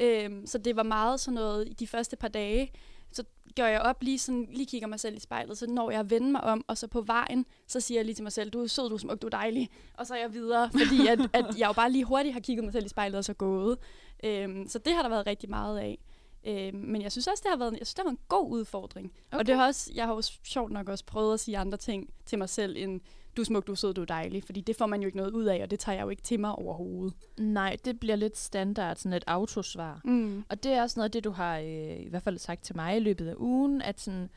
[0.00, 2.72] Øhm, så det var meget sådan noget i de første par dage.
[3.12, 3.24] Så
[3.56, 6.30] gør jeg op lige sådan, lige kigger mig selv i spejlet, så når jeg vender
[6.30, 8.66] mig om, og så på vejen, så siger jeg lige til mig selv, du er
[8.66, 9.70] sød, du er smuk, du er dejlig.
[9.94, 12.64] Og så er jeg videre, fordi at, at jeg jo bare lige hurtigt har kigget
[12.64, 13.78] mig selv i spejlet og så gået.
[14.24, 15.98] Øhm, så det har der været rigtig meget af.
[16.46, 18.50] Øhm, men jeg synes også, det har været, jeg synes, det har været en god
[18.50, 19.12] udfordring.
[19.30, 19.38] Okay.
[19.38, 22.10] Og det har også, jeg har jo sjovt nok også prøvet at sige andre ting
[22.26, 23.00] til mig selv, end
[23.38, 24.44] du er smuk, du er sød, du er dejlig.
[24.44, 26.22] Fordi det får man jo ikke noget ud af, og det tager jeg jo ikke
[26.22, 27.14] til mig overhovedet.
[27.38, 30.00] Nej, det bliver lidt standard, sådan et autosvar.
[30.04, 30.44] Mm.
[30.48, 32.76] Og det er også noget af det, du har øh, i hvert fald sagt til
[32.76, 34.30] mig i løbet af ugen, at sådan,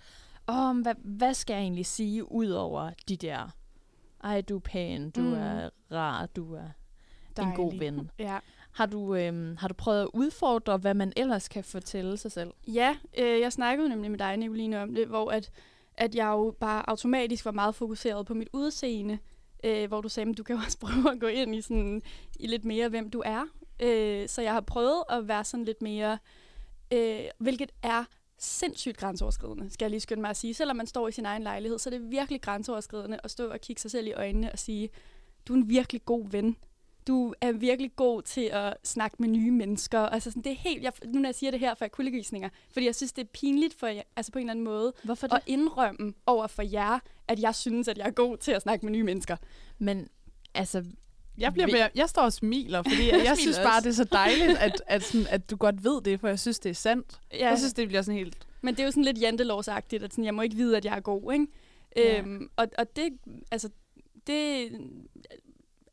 [0.50, 3.50] åh, hvad, hvad skal jeg egentlig sige, ud over de der,
[4.24, 5.34] ej, du er pæn, du Mm.
[5.34, 6.64] er rar, du er
[7.40, 8.12] en god ven.
[8.20, 8.38] Ja.
[8.72, 12.52] Har du, øh, har du prøvet at udfordre, hvad man ellers kan fortælle sig selv?
[12.68, 15.52] Ja, øh, jeg snakkede nemlig med dig, Nicoline, om det, hvor at,
[15.98, 19.20] at jeg jo bare automatisk var meget fokuseret på mit udseende,
[19.64, 22.02] øh, hvor du sagde, at du kan også prøve at gå ind i, sådan,
[22.40, 23.46] i lidt mere, hvem du er.
[23.80, 26.18] Øh, så jeg har prøvet at være sådan lidt mere,
[26.94, 28.04] øh, hvilket er
[28.38, 30.54] sindssygt grænseoverskridende, skal jeg lige skynde mig at sige.
[30.54, 33.62] Selvom man står i sin egen lejlighed, så er det virkelig grænseoverskridende at stå og
[33.62, 34.90] kigge sig selv i øjnene og sige,
[35.48, 36.58] du er en virkelig god ven.
[37.08, 40.00] Du er virkelig god til at snakke med nye mennesker.
[40.00, 42.50] Altså sådan, det er helt, jeg, nu når jeg siger det her, får jeg kuldegysninger,
[42.72, 45.34] fordi jeg synes, det er pinligt for jer, altså på en eller anden måde, Hvorfor
[45.36, 48.86] at indrømme over for jer, at jeg synes, at jeg er god til at snakke
[48.86, 49.38] med nye mennesker.
[49.78, 50.08] Men
[50.54, 50.86] altså,
[51.38, 54.04] Jeg, bliver ved, jeg står og smiler, fordi jeg, jeg synes bare, det er så
[54.04, 57.20] dejligt, at, at, sådan, at du godt ved det, for jeg synes, det er sandt.
[57.34, 58.48] Ja, Jeg synes, det bliver sådan helt...
[58.62, 60.96] men det er jo sådan lidt jantelovsagtigt, at sådan, jeg må ikke vide, at jeg
[60.96, 61.48] er god, ikke?
[61.96, 62.20] Ja.
[62.20, 63.10] Øhm, og, og det,
[63.52, 63.70] altså,
[64.28, 64.70] det,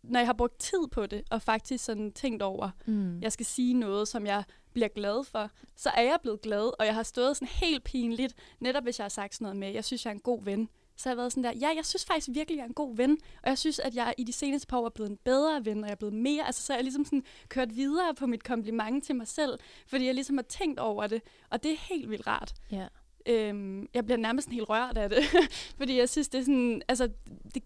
[0.08, 3.20] når jeg har brugt tid på det, og faktisk sådan tænkt over, mm.
[3.20, 6.86] jeg skal sige noget, som jeg bliver glad for, så er jeg blevet glad, og
[6.86, 9.84] jeg har stået sådan helt pinligt, netop hvis jeg har sagt sådan noget med, jeg
[9.84, 10.68] synes, jeg er en god ven.
[10.96, 12.96] Så har jeg været sådan der, ja, jeg synes faktisk virkelig, jeg er en god
[12.96, 15.64] ven, og jeg synes, at jeg i de seneste par år er blevet en bedre
[15.64, 18.26] ven, og jeg er blevet mere, altså så er jeg ligesom sådan kørt videre på
[18.26, 21.76] mit kompliment til mig selv, fordi jeg ligesom har tænkt over det, og det er
[21.94, 22.54] helt vildt rart.
[22.70, 22.86] ja.
[23.26, 25.24] Øhm, jeg bliver nærmest helt rørt af det,
[25.78, 27.08] fordi jeg synes, det er sådan, altså,
[27.54, 27.62] det,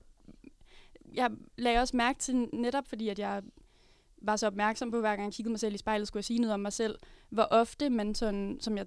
[1.15, 3.43] jeg lagde også mærke til, netop fordi, at jeg
[4.23, 6.39] var så opmærksom på, hver gang jeg kiggede mig selv i spejlet, skulle jeg sige
[6.39, 6.99] noget om mig selv,
[7.31, 8.87] hvor ofte man sådan, som jeg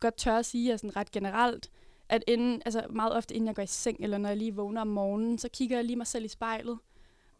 [0.00, 1.70] godt tør at sige, er sådan ret generelt,
[2.08, 4.80] at inden, altså meget ofte inden jeg går i seng, eller når jeg lige vågner
[4.80, 6.78] om morgenen, så kigger jeg lige mig selv i spejlet,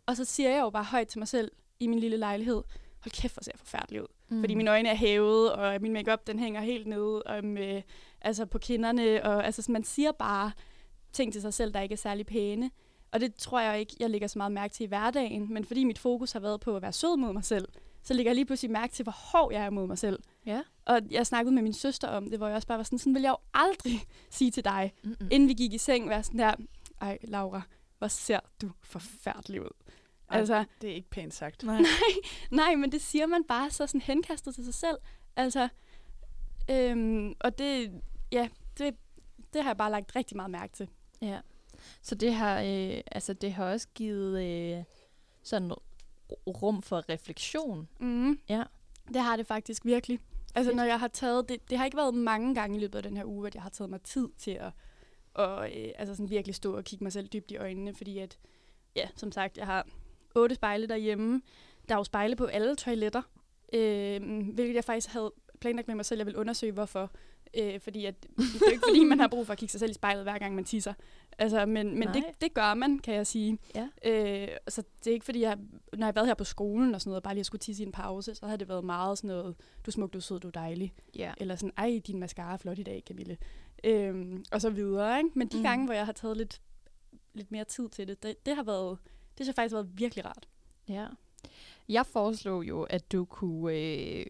[0.06, 2.62] og så siger jeg jo bare højt til mig selv i min lille lejlighed,
[3.00, 4.06] hold kæft, hvor ser jeg forfærdelig ud.
[4.28, 4.40] Mm.
[4.40, 7.82] Fordi mine øjne er hævet, og min makeup den hænger helt nede og med,
[8.20, 9.24] altså på kinderne.
[9.24, 10.52] Og, altså, man siger bare
[11.12, 12.70] ting til sig selv, der ikke er særlig pæne.
[13.12, 15.52] Og det tror jeg ikke, jeg lægger så meget mærke til i hverdagen.
[15.54, 17.68] Men fordi mit fokus har været på at være sød mod mig selv,
[18.02, 20.18] så lægger jeg lige pludselig mærke til, hvor hård jeg er mod mig selv.
[20.46, 20.62] Ja.
[20.84, 23.14] Og jeg snakkede med min søster om det, hvor jeg også bare var sådan, sådan
[23.14, 25.28] vil jeg jo aldrig sige til dig, Mm-mm.
[25.30, 26.54] inden vi gik i seng, være sådan der,
[27.00, 27.62] ej Laura,
[27.98, 29.70] hvor ser du forfærdelig ud.
[30.30, 31.62] Ej, Altså, Det er ikke pænt sagt.
[31.64, 31.82] Nej.
[32.50, 34.96] Nej, men det siger man bare så sådan henkastet til sig selv.
[35.36, 35.68] Altså,
[36.70, 37.92] øhm, og det,
[38.32, 38.94] ja, det,
[39.52, 40.88] det har jeg bare lagt rigtig meget mærke til.
[41.22, 41.40] Ja.
[42.02, 44.84] Så det har, øh, altså det har også givet øh,
[45.42, 45.72] sådan
[46.46, 47.88] rum for refleksion.
[48.00, 48.38] Mm.
[48.48, 48.62] Ja.
[49.08, 50.20] Det har det faktisk virkelig.
[50.54, 53.02] Altså, når jeg har taget, det, det har ikke været mange gange i løbet af
[53.02, 54.72] den her uge, at jeg har taget mig tid til at
[55.36, 58.38] og, øh, altså sådan virkelig stå og kigge mig selv dybt i øjnene, fordi at,
[58.96, 59.86] ja, som sagt, jeg har
[60.34, 61.42] otte spejle derhjemme.
[61.88, 63.22] Der er jo spejle på alle toiletter,
[63.72, 64.22] øh,
[64.54, 67.10] hvilket jeg faktisk havde planlagt med mig selv, jeg vil undersøge, hvorfor.
[67.54, 69.80] Øh, fordi at, det er jo ikke fordi, man har brug for at kigge sig
[69.80, 70.94] selv i spejlet, hver gang man tisser.
[71.38, 72.34] Altså, men men det, Nej.
[72.40, 73.58] det gør man, kan jeg sige.
[73.74, 73.88] Ja.
[74.04, 75.56] Øh, så det er ikke fordi, jeg,
[75.92, 77.86] når jeg har været her på skolen og sådan noget, bare lige skulle tisse i
[77.86, 79.56] en pause, så har det været meget sådan noget,
[79.86, 80.92] du er smuk, du er sød, du er dejlig.
[81.16, 81.32] Ja.
[81.40, 83.36] Eller sådan, ej, din mascara er flot i dag, Camille.
[83.84, 85.30] Øhm, og så videre, ikke?
[85.34, 85.62] Men de Mm.
[85.62, 86.60] gange, hvor jeg har taget lidt,
[87.34, 88.98] lidt mere tid til det, det, det har været,
[89.38, 90.48] det jeg faktisk har været virkelig rart.
[90.88, 91.06] Ja.
[91.88, 94.26] Jeg foreslog jo, at du kunne øh,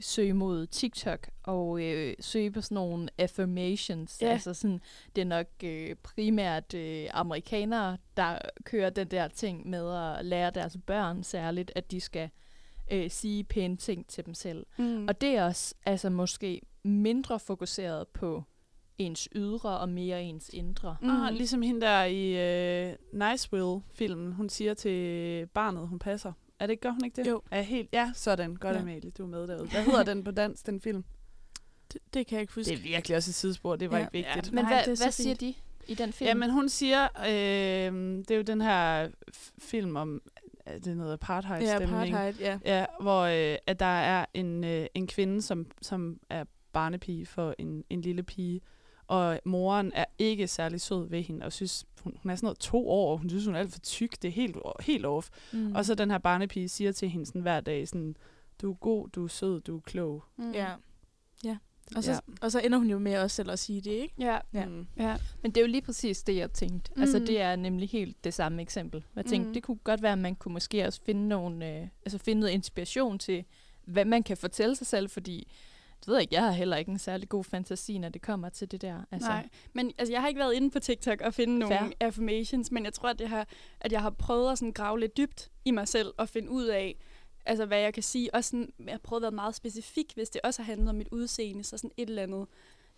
[0.00, 4.22] søge mod TikTok og øh, søge på sådan nogle affirmations.
[4.22, 4.26] Ja.
[4.26, 4.80] Altså sådan,
[5.16, 10.50] det er nok øh, primært øh, amerikanere, der kører den der ting med at lære
[10.50, 12.30] deres børn særligt, at de skal
[12.90, 14.66] øh, sige pæne ting til dem selv.
[14.78, 15.08] Mm.
[15.08, 18.42] Og det er også altså måske mindre fokuseret på
[18.98, 20.96] ens ydre og mere ens indre.
[21.02, 21.10] Mm.
[21.10, 22.30] Ah, ligesom hende der i
[22.88, 26.32] øh, Niceville-filmen, hun siger til barnet, hun passer.
[26.60, 27.30] Er det ikke, gør hun ikke det?
[27.30, 27.42] Jo.
[27.50, 28.56] Er helt, ja, sådan.
[28.56, 28.76] Godt, Ja.
[28.78, 28.82] ja.
[28.82, 29.68] Amalie, du er med derude.
[29.68, 31.04] Hvad hedder den på dansk, den film?
[31.92, 32.70] Det, det kan jeg ikke huske.
[32.70, 34.04] Det er virkelig også et sidespor, det var Ja.
[34.04, 34.52] ikke vigtigt.
[34.54, 35.54] Men Nej, hvad, er hvad siger de
[35.86, 36.28] i den film?
[36.28, 39.08] Ja, men hun siger, øh, det er jo den her
[39.58, 40.22] film om,
[40.66, 42.14] er det noget ja, apartheid-stemning?
[42.14, 42.58] apartheid, ja.
[42.64, 47.54] Ja, hvor øh, at der er en, øh, en kvinde, som, som er barnepige for
[47.58, 48.60] en, en lille pige,
[49.08, 52.58] og moren er ikke særlig sød ved hende, og synes, hun, hun er sådan noget
[52.58, 54.22] to år, og hun synes, hun er alt for tyk.
[54.22, 55.28] Det er helt, helt off.
[55.52, 55.74] mm.
[55.74, 58.16] Og så den her barnepige siger til hende sådan hver dag, sådan,
[58.62, 60.24] du er god, du er sød, du er klog.
[60.36, 60.52] Mm.
[60.52, 60.68] Ja.
[61.44, 61.56] ja.
[61.96, 62.18] Og, så, Ja.
[62.42, 64.14] og så ender hun jo med også selv at sige det, ikke?
[64.18, 64.66] Ja, Ja.
[64.66, 64.86] Mm.
[64.96, 65.16] ja.
[65.42, 66.92] Men det er jo lige præcis det, jeg tænkte.
[66.96, 67.02] Mm.
[67.02, 67.26] Altså, Mm.
[67.26, 69.04] det er nemlig helt det samme eksempel.
[69.16, 69.54] Jeg tænkte, Mm.
[69.54, 72.52] det kunne godt være, at man kunne måske også finde, nogle, øh, altså finde noget
[72.52, 73.44] inspiration til,
[73.84, 75.48] hvad man kan fortælle sig selv, fordi
[76.00, 78.48] det ved jeg ikke, jeg har heller ikke en særlig god fantasi, når det kommer
[78.48, 79.02] til det der.
[79.10, 81.90] Altså, Nej, men altså, jeg har ikke været inde på TikTok og finde nogle Fair.
[82.00, 83.48] affirmations, men jeg tror, at, det har,
[83.80, 86.64] at jeg har prøvet at sådan grave lidt dybt i mig selv og finde ud
[86.64, 86.96] af,
[87.46, 88.34] altså, hvad jeg kan sige.
[88.34, 90.94] Og sådan, jeg har prøvet at være meget specifik, hvis det også har handlet om
[90.94, 92.46] mit udseende, så sådan et eller andet.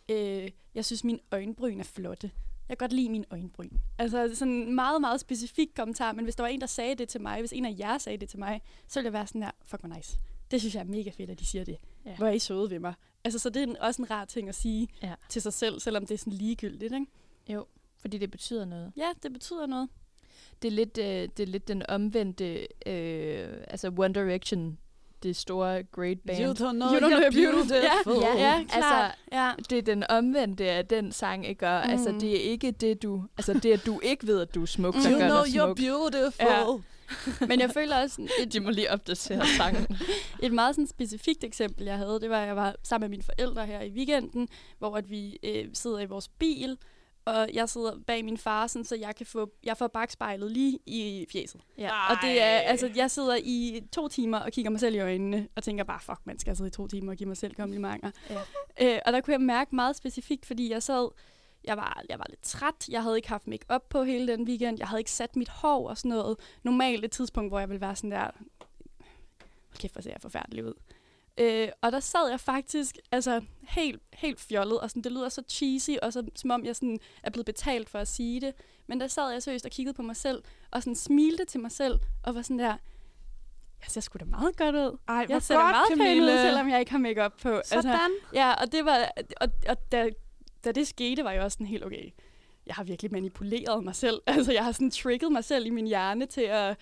[0.08, 2.30] Øh, jeg synes, mine øjenbryn er flotte.
[2.68, 3.70] Jeg kan godt lide mine øjenbryn.
[3.98, 7.08] Altså sådan en meget, meget specifik kommentar, men hvis der var en, der sagde det
[7.08, 9.42] til mig, hvis en af jer sagde det til mig, så ville jeg være sådan
[9.42, 10.18] her, fuck hvor nice.
[10.50, 11.76] Det synes jeg er mega fedt, at de siger det.
[12.04, 12.10] Ja.
[12.10, 12.16] Ja.
[12.16, 12.94] Hvor er I søde ved mig.
[13.24, 15.14] Altså, så det er en, også en rar ting at sige Ja.
[15.28, 17.06] til sig selv, selvom det er sådan ligegyldigt, ikke?
[18.00, 18.92] fordi det betyder noget.
[18.96, 19.88] Ja, det betyder noget.
[20.62, 21.04] Det er lidt, øh,
[21.36, 24.78] det er lidt den omvendte, øh, altså One Direction,
[25.22, 26.44] det store great band.
[26.44, 27.80] You don't know, You don't know you're you're beautiful.
[27.80, 28.22] beautiful.
[28.22, 28.74] Ja, ja, klart.
[28.74, 29.52] Altså, ja.
[29.70, 31.68] det er den omvendte af den sang, ikke?
[31.68, 31.90] Og, mm.
[31.90, 33.24] Altså, det er ikke det, du...
[33.36, 35.50] Altså, det at du ikke ved, at du er smuk, der You gør know dig
[35.62, 35.76] you're smuk.
[35.76, 36.46] beautiful.
[36.46, 36.64] Ja.
[37.48, 39.86] Men jeg føler også, et, De må lige opdatere sangen.
[40.42, 43.22] et meget sådan specifikt eksempel, jeg havde, det var, at jeg var sammen med mine
[43.22, 46.78] forældre her i weekenden, hvor at vi øh, sidder i vores bil,
[47.24, 50.78] og jeg sidder bag min far, sådan, så jeg kan få, jeg får bagspejlet lige
[50.86, 51.60] i fjeset.
[51.78, 52.10] ja.
[52.10, 55.48] Og det er, altså, jeg sidder i to timer og kigger mig selv i øjnene,
[55.56, 58.10] og tænker bare, fuck, man skal sidde i to timer og give mig selv komplimenter.
[58.30, 58.94] Ja.
[58.94, 61.08] Øh, og der kunne jeg mærke meget specifikt, fordi jeg sad,
[61.64, 64.48] jeg var, jeg var lidt træt, jeg havde ikke haft make op på hele den
[64.48, 66.38] weekend, jeg havde ikke sat mit hår og sådan noget.
[66.62, 68.30] Normalt et tidspunkt, hvor jeg ville være sådan der,
[69.78, 70.74] kæft, hvor ser jeg forfærdelig ud.
[71.38, 75.42] Øh, og der sad jeg faktisk altså, helt, helt fjollet, og sådan, det lyder så
[75.48, 78.54] cheesy, og så, som om jeg sådan, er blevet betalt for at sige det.
[78.86, 81.72] Men der sad jeg seriøst og kiggede på mig selv, og sådan smilte til mig
[81.72, 82.76] selv, og var sådan der,
[83.80, 84.98] jeg ser sgu da meget godt ud.
[85.08, 87.60] Ej, Jeg ser da godt, meget pæn ud, selvom jeg ikke har makeup på.
[87.64, 88.10] Sådan.
[88.34, 90.10] ja, og det var, og, og da,
[90.64, 92.10] da det skete, var jeg også sådan helt, okay,
[92.66, 94.22] jeg har virkelig manipuleret mig selv.
[94.26, 96.76] Altså, jeg har sådan trigget mig selv i min hjerne til at,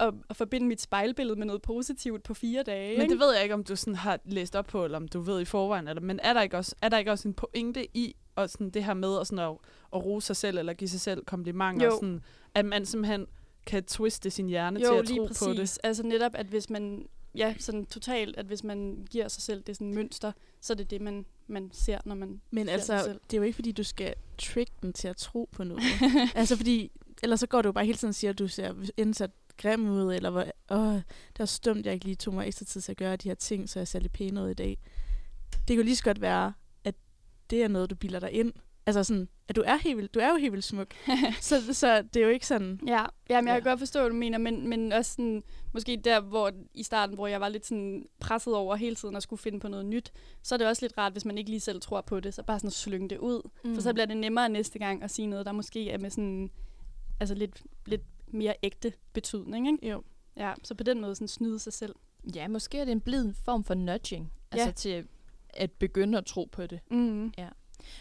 [0.00, 2.92] at, at forbinde mit spejlbillede med noget positivt på fire dage.
[2.92, 3.12] Men ikke?
[3.12, 5.40] det ved jeg ikke, om du sådan har læst op på, eller om du ved
[5.40, 5.88] i forvejen.
[5.88, 8.70] Eller, men er der, ikke også, er der ikke også en pointe i og sådan
[8.70, 9.56] det her med at, sådan at,
[9.94, 11.86] at rose sig selv, eller give sig selv komplimenter?
[11.86, 11.92] Jo.
[11.92, 12.22] Sådan,
[12.54, 13.26] at man simpelthen
[13.66, 15.46] kan twiste sin hjerne til jo, at lige tro præcis.
[15.46, 15.78] på det.
[15.84, 19.76] Altså netop, at hvis man, ja, sådan totalt, at hvis man giver sig selv det
[19.76, 23.20] sådan mønster, så er det det, man, man ser, når man Men ser altså, selv.
[23.30, 25.82] det er jo ikke, fordi du skal trick den til at tro på noget.
[26.34, 26.90] altså, fordi
[27.22, 29.90] ellers så går du jo bare hele tiden og siger, at du ser indsat grim
[29.90, 32.92] ud, eller hvor, åh, det var stumt, jeg ikke lige tog mig ekstra tid til
[32.92, 34.78] at gøre de her ting, så jeg ser lidt pæn ud i dag.
[35.52, 36.52] Det kan jo lige så godt være,
[36.84, 36.94] at
[37.50, 38.52] det er noget, du bilder dig ind.
[38.86, 40.94] Altså sådan, at du er, helt vildt, du er jo helt vildt smuk.
[41.40, 42.80] så, så det er jo ikke sådan...
[42.86, 43.70] Ja, jamen, jeg kan Ja.
[43.70, 45.42] godt forstå, hvad du mener, men, men også sådan,
[45.72, 49.22] måske der, hvor i starten, hvor jeg var lidt sådan presset over hele tiden at
[49.22, 51.60] skulle finde på noget nyt, så er det også lidt rart, hvis man ikke lige
[51.60, 53.48] selv tror på det, så bare sådan slynge det ud.
[53.64, 53.74] Mm.
[53.74, 56.50] For så bliver det nemmere næste gang at sige noget, der måske er med sådan,
[57.20, 59.88] altså lidt, lidt mere ægte betydning, ikke?
[59.90, 60.02] Jo.
[60.36, 61.94] Ja, så på den måde sådan snyde sig selv.
[62.34, 64.32] Ja, måske er det en blid form for nudging.
[64.52, 64.72] Altså Ja.
[64.72, 65.06] til
[65.54, 66.80] at begynde at tro på det.
[66.90, 67.32] Mm.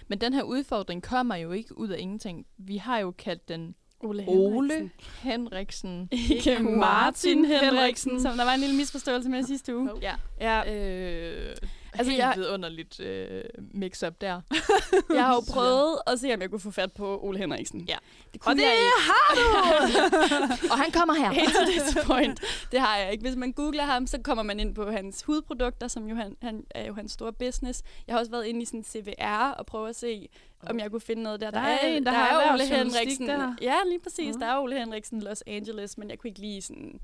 [0.08, 2.46] Men den her udfordring kommer jo ikke ud af ingenting.
[2.58, 4.90] Vi har jo kaldt den Ole, Ole
[5.22, 6.10] Henriksen.
[6.30, 9.90] Ikke Martin Henriksen, som der var en lille misforståelse med sidste uge.
[10.02, 10.14] Ja.
[10.42, 11.56] Ja, Øh,
[11.94, 14.42] Altså, Helt jeg- vidunderligt øh, mix-up der.
[15.16, 17.86] Jeg har jo prøvet at se, om jeg kunne få fat på Ole Henriksen.
[17.90, 17.96] Ja.
[18.34, 18.92] Det kunne Og det jeg ikke.
[19.00, 21.32] har Og han kommer her.
[21.32, 22.40] Helt to this point.
[22.72, 23.22] Det har jeg ikke.
[23.22, 26.64] Hvis man googler ham, så kommer man ind på hans hudprodukter, som jo han, han
[26.70, 27.82] er jo hans store business.
[28.08, 30.30] Jeg har også været inde i sådan CVR og prøve at se,
[30.70, 31.52] om jeg kunne finde noget der.
[31.52, 33.28] Der er en, der der er Ole Henriksen.
[33.28, 33.56] der.
[33.62, 34.34] Ja, lige præcis.
[34.34, 34.40] Mhm.
[34.40, 37.00] Der er Ole Henriksen Los Angeles, men jeg kunne ikke lige sådan...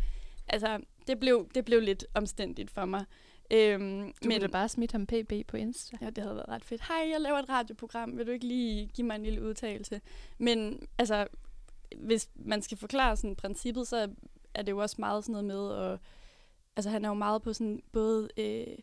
[0.49, 3.05] Altså, det blev, det blev lidt omstændigt for mig.
[3.51, 4.41] Øhm, Du men...
[4.41, 5.97] da bare smidt ham pb på Insta.
[6.01, 6.81] Ja, det havde været ret fedt.
[6.87, 8.17] Hej, jeg laver et radioprogram.
[8.17, 10.01] Vil du ikke lige give mig en lille udtalelse?
[10.37, 11.27] Men altså,
[11.97, 14.09] hvis man skal forklare sådan princippet, så
[14.53, 15.99] er det jo også meget sådan noget med, at,
[16.75, 18.77] altså han er jo meget på sådan både øh,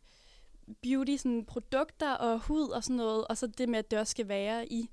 [0.83, 4.11] beauty, sådan produkter og hud og sådan noget, og så det med, at det også
[4.11, 4.91] skal være i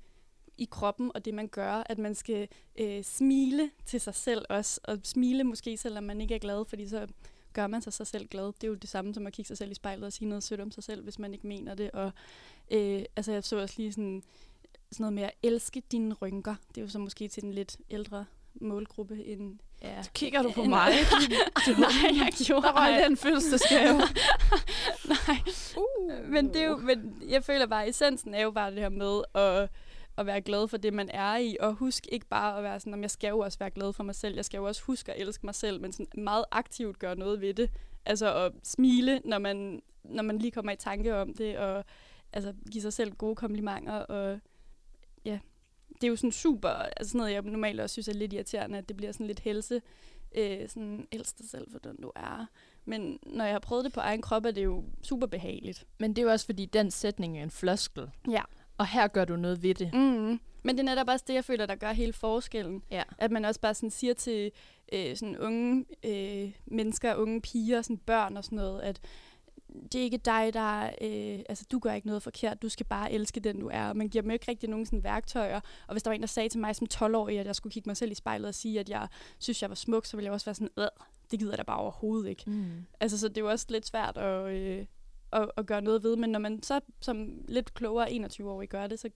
[0.58, 4.80] i kroppen og det, man gør, at man skal øh, smile til sig selv også,
[4.84, 7.06] og smile måske, selvom man ikke er glad, fordi så
[7.52, 8.46] gør man sig, sig selv glad.
[8.46, 10.42] Det er jo det samme som at kigge sig selv i spejlet og sige noget
[10.42, 11.90] sødt om sig selv, hvis man ikke mener det.
[11.90, 12.12] Og
[12.70, 14.22] øh, altså, jeg så også lige sådan,
[14.92, 16.54] sådan noget med at elske dine rynker.
[16.68, 19.58] Det er jo så måske til den lidt ældre målgruppe end...
[19.82, 20.02] Ja.
[20.14, 20.92] Kigger du på mig?
[21.78, 23.08] Nej, jeg gjorde Der røg ej.
[23.08, 23.98] den fødselsdagsgave.
[25.14, 25.36] Nej,
[25.76, 26.28] uh.
[26.30, 28.88] men, det er jo, men jeg føler bare, at essensen er jo bare det her
[28.88, 29.70] med at,
[30.18, 32.94] at være glad for det, man er i, og husk ikke bare at være sådan,
[32.94, 35.12] om jeg skal jo også være glad for mig selv, jeg skal jo også huske
[35.12, 37.70] at elske mig selv, men sådan meget aktivt gøre noget ved det.
[38.04, 41.84] Altså at smile, når man, når man lige kommer i tanke om det, og
[42.32, 44.40] altså, give sig selv gode komplimenter, og
[45.24, 45.38] ja,
[45.94, 48.78] det er jo sådan super, altså sådan noget, jeg normalt også synes er lidt irriterende,
[48.78, 49.82] at det bliver sådan lidt helse,
[50.34, 52.46] øh, sådan, elsk dig selv for den du er.
[52.84, 55.86] Men når jeg har prøvet det på egen krop, er det jo super behageligt.
[55.98, 58.10] Men det er jo også, fordi den sætning er en floskel.
[58.30, 58.42] Ja.
[58.82, 59.94] Og her gør du noget ved det.
[59.94, 60.40] Mm.
[60.62, 62.82] Men det er netop også det, jeg føler, der gør hele forskellen.
[62.90, 63.02] Ja.
[63.18, 64.50] At man også bare sådan siger til
[64.92, 69.00] øh, sådan unge øh, mennesker, unge piger, sådan børn og sådan noget, at
[69.92, 70.84] det er ikke dig, der...
[70.84, 72.62] Øh, altså, du gør ikke noget forkert.
[72.62, 73.88] Du skal bare elske den, du er.
[73.88, 75.60] Og man giver dem jo ikke rigtig nogen sådan værktøjer.
[75.86, 77.88] Og hvis der var en, der sagde til mig som 12-årig, at jeg skulle kigge
[77.88, 80.32] mig selv i spejlet og sige, at jeg synes, jeg var smuk, så ville jeg
[80.32, 80.86] også være sådan, øh,
[81.30, 82.42] det gider jeg da bare overhovedet ikke.
[82.46, 82.86] Mm.
[83.00, 84.86] Altså, så det er jo også lidt svært at, øh,
[85.32, 86.16] at, at gøre noget ved.
[86.16, 89.10] Men når man så som lidt klogere 21-årig gør det, så...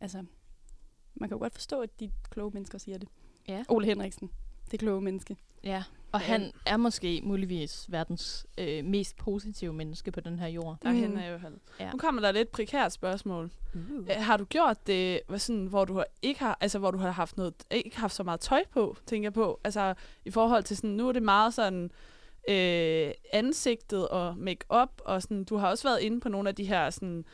[0.00, 0.24] Altså,
[1.14, 3.08] man kan jo godt forstå, at de kloge mennesker siger det.
[3.48, 3.64] Ja.
[3.68, 4.30] Ole Henriksen,
[4.70, 5.36] det kloge menneske.
[5.64, 10.78] Ja, og han er måske muligvis verdens øh, mest positive menneske på den her jord.
[10.82, 11.16] Derhen Mm.
[11.16, 11.60] er jo han.
[11.80, 11.90] Ja.
[11.92, 13.50] Nu kommer der et lidt prekært spørgsmål.
[13.74, 13.80] Uh.
[13.98, 16.98] Øh, Har du gjort det, hvad sådan, hvor du har ikke har, altså hvor du
[16.98, 19.60] har haft noget, ikke haft så meget tøj på, tænker jeg på.
[19.64, 21.90] Altså i forhold til sådan, nu er det meget sådan
[22.48, 26.64] øh, ansigtet og make-up, og sådan, du har også været inde på nogle af de
[26.64, 27.24] her sådan,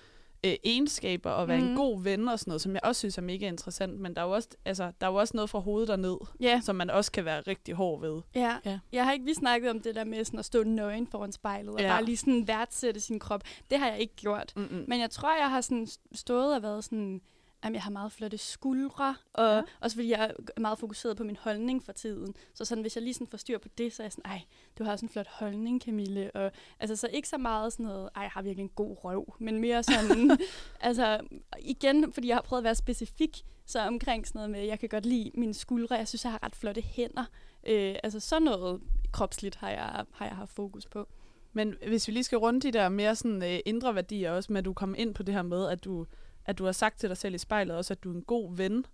[0.46, 1.62] øh, egenskaber og være mm.
[1.64, 1.76] en Mhm.
[1.76, 4.26] god ven og sådan noget, som jeg også synes er mega interessant, men der er
[4.26, 6.16] jo også, altså, der er jo også noget fra hovedet og ned,
[6.62, 8.20] som man også kan være rigtig hård ved.
[8.34, 8.56] ja.
[8.64, 8.78] Ja.
[8.92, 11.74] Jeg har ikke lige snakket om det der med sådan at stå nøgen foran spejlet,
[11.74, 11.88] og Ja.
[11.88, 13.42] bare lige sådan værdsætte sin krop.
[13.70, 14.52] Det har jeg ikke gjort.
[14.56, 14.84] Mm-mm.
[14.88, 17.20] Men jeg tror, jeg har sådan stået og været sådan,
[17.62, 19.62] at jeg har meget flotte skuldre, og Ja.
[19.80, 22.34] også fordi jeg er meget fokuseret på min holdning for tiden.
[22.54, 24.42] Så sådan, hvis jeg lige sådan får styr på det, så er jeg sådan, ej,
[24.78, 26.30] du har også en flot holdning, Camille.
[26.30, 29.34] Og, altså, så ikke så meget sådan noget, ej, jeg har virkelig en god røv,
[29.38, 30.38] men mere sådan,
[30.80, 31.20] altså,
[31.58, 34.88] igen, fordi jeg har prøvet at være specifik, så omkring sådan noget med, jeg kan
[34.88, 37.24] godt lide mine skuldre, jeg synes, jeg har ret flotte hænder.
[37.66, 38.80] Øh, altså, sådan noget
[39.12, 41.08] kropsligt har jeg, har jeg haft fokus på.
[41.52, 44.58] Men hvis vi lige skal runde de der mere sådan, øh, indre værdier også, med
[44.58, 46.06] at du kommer ind på det her med, at du,
[46.46, 48.56] at du har sagt til dig selv i spejlet også, at du er en god
[48.56, 48.86] ven.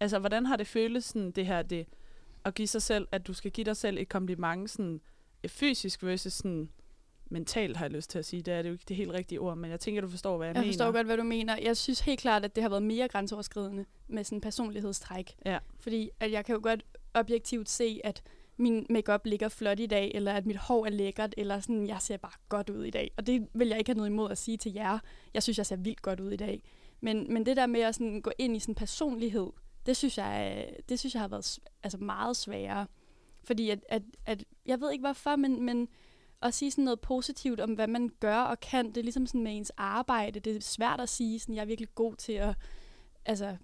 [0.00, 1.86] Altså, hvordan har det føles sådan, det her, det,
[2.44, 5.00] at give sig selv, at du skal give dig selv et kompliment, sådan
[5.46, 6.70] fysisk versus sådan
[7.30, 8.42] mentalt, har jeg lyst til at sige.
[8.42, 10.46] Det er det jo ikke det helt rigtige ord, men jeg tænker, du forstår, hvad
[10.46, 10.72] jeg, Jeg mener.
[10.72, 11.56] forstår godt, hvad du mener.
[11.62, 15.34] Jeg synes helt klart, at det har været mere grænseoverskridende med sådan personlighedstræk.
[15.46, 15.58] Ja.
[15.80, 18.22] Fordi at jeg kan jo godt objektivt se, at
[18.56, 21.96] min makeup ligger flot i dag, eller at mit hår er lækkert, eller sådan, jeg
[22.00, 23.10] ser bare godt ud i dag.
[23.16, 24.98] Og det vil jeg ikke have noget imod at sige til jer.
[25.34, 26.62] Jeg synes, jeg ser vildt godt ud i dag.
[27.00, 29.50] Men, men det der med at sådan gå ind i sådan personlighed,
[29.86, 32.86] det synes jeg, det synes jeg har været altså meget sværere.
[33.44, 35.88] Fordi at, at, at, jeg ved ikke hvorfor, men, men
[36.42, 39.42] at sige sådan noget positivt om, hvad man gør og kan, det er ligesom sådan
[39.42, 40.40] med ens arbejde.
[40.40, 42.54] Det er svært at sige, sådan, jeg er virkelig god til at,
[43.24, 43.56] altså,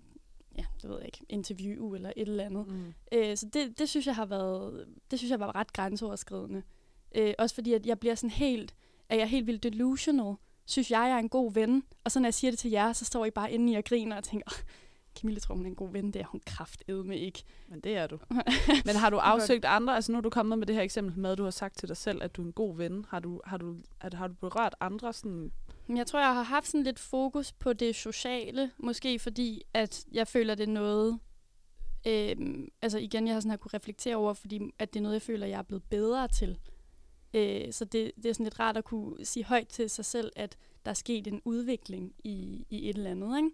[0.59, 2.67] ja, det ved jeg ikke, interview eller et eller andet.
[2.67, 2.95] Mm.
[3.13, 6.63] Øh, så det, det synes jeg har været, det synes jeg var ret grænseoverskridende.
[7.15, 8.75] Øh, også fordi, at jeg bliver sådan helt,
[9.09, 10.35] at jeg er helt vildt delusional.
[10.73, 11.83] Synes jeg, jeg er en god ven.
[12.05, 13.85] Og så når jeg siger det til jer, så står I bare inde i og
[13.85, 14.65] griner og tænker, "Åh,
[15.21, 16.11] Camille tror, hun er en god ven.
[16.13, 17.43] Det er hun kraftedme ikke.
[17.69, 18.19] Men det er du.
[18.87, 19.95] Men har du afsøgt andre?
[19.95, 21.89] Altså nu er du kommet med det her eksempel med, at du har sagt til
[21.89, 23.05] dig selv, at du er en god ven.
[23.09, 25.53] Har du, har du, at, har du berørt andre sådan...
[25.97, 28.71] Jeg tror, jeg har haft sådan lidt fokus på det sociale.
[28.79, 31.19] Måske fordi, at jeg føler, det er noget...
[32.07, 35.15] Øhm, altså igen, jeg har sådan her kunne reflektere over, fordi at det er noget,
[35.15, 36.59] jeg føler, jeg er blevet bedre til.
[37.35, 40.33] Øh, så det, det er sådan lidt rart at kunne sige højt til sig selv,
[40.37, 43.37] at der er sket en udvikling i, i et eller andet.
[43.37, 43.51] Ikke?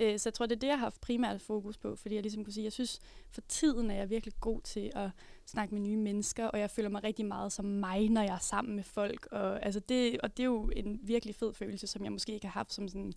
[0.00, 2.22] Øh, så jeg tror, det er det, jeg har haft primært fokus på, fordi jeg
[2.22, 3.00] ligesom kunne sige, jeg synes,
[3.30, 5.10] for tiden er jeg virkelig god til at
[5.46, 8.38] snakke med nye mennesker, og jeg føler mig rigtig meget som mig, når jeg er
[8.38, 9.28] sammen med folk.
[9.30, 12.46] Og, altså det, og det er jo en virkelig fed følelse, som jeg måske ikke
[12.46, 13.12] har haft som sådan,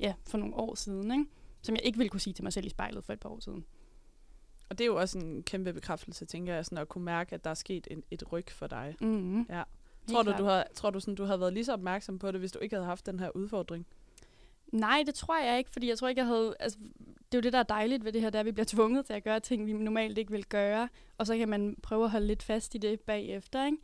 [0.00, 1.24] ja, for nogle år siden, ikke?
[1.62, 3.40] som jeg ikke ville kunne sige til mig selv i spejlet for et par år
[3.40, 3.64] siden.
[4.72, 7.44] Og det er jo også en kæmpe bekræftelse, tænker jeg, sådan at kunne mærke, at
[7.44, 8.96] der er sket en, et ryg for dig.
[9.00, 9.46] Mm-hmm.
[9.50, 9.62] Ja.
[10.10, 12.40] Tror du, du, har, tror du, sådan, du havde været lige så opmærksom på det,
[12.40, 13.86] hvis du ikke havde haft den her udfordring?
[14.72, 16.54] Nej, det tror jeg ikke, fordi jeg tror ikke, jeg havde...
[16.60, 16.78] Altså,
[17.16, 18.66] det er jo det, der er dejligt ved det her, det er, at vi bliver
[18.66, 22.04] tvunget til at gøre ting, vi normalt ikke vil gøre, og så kan man prøve
[22.04, 23.78] at holde lidt fast i det bagefter, ikke?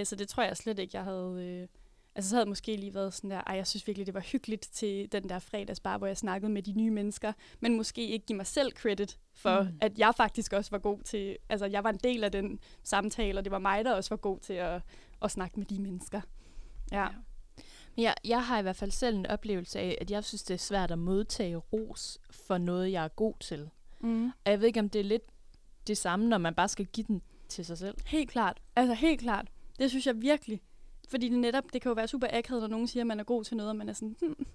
[0.00, 1.58] Øh, så det tror jeg slet ikke, jeg havde...
[1.62, 1.68] Øh,
[2.18, 4.20] altså, så havde jeg måske lige været sådan der, ej, jeg synes virkelig, det var
[4.20, 8.26] hyggeligt til den der fredagsbar, hvor jeg snakkede med de nye mennesker, men måske ikke
[8.26, 9.78] give mig selv credit for, mm.
[9.80, 11.36] At jeg faktisk også var god til...
[11.48, 14.16] Altså, jeg var en del af den samtale, og det var mig, der også var
[14.16, 14.82] god til at,
[15.22, 16.20] at snakke med de mennesker.
[16.92, 17.02] Ja.
[17.02, 17.08] ja.
[17.96, 20.54] Men jeg, jeg har i hvert fald selv en oplevelse af, at jeg synes, det
[20.54, 23.70] er svært at modtage ros for noget, jeg er god til.
[24.00, 24.26] Mm.
[24.26, 25.22] Og jeg ved ikke, om det er lidt
[25.86, 27.94] det samme, når man bare skal give den til sig selv.
[28.06, 28.60] Helt klart.
[28.76, 29.48] Altså helt klart.
[29.78, 30.62] Det synes jeg virkelig.
[31.08, 33.24] Fordi det netop, det kan jo være super akavet, når nogen siger, at man er
[33.24, 34.46] god til noget, og man er sådan, hmm,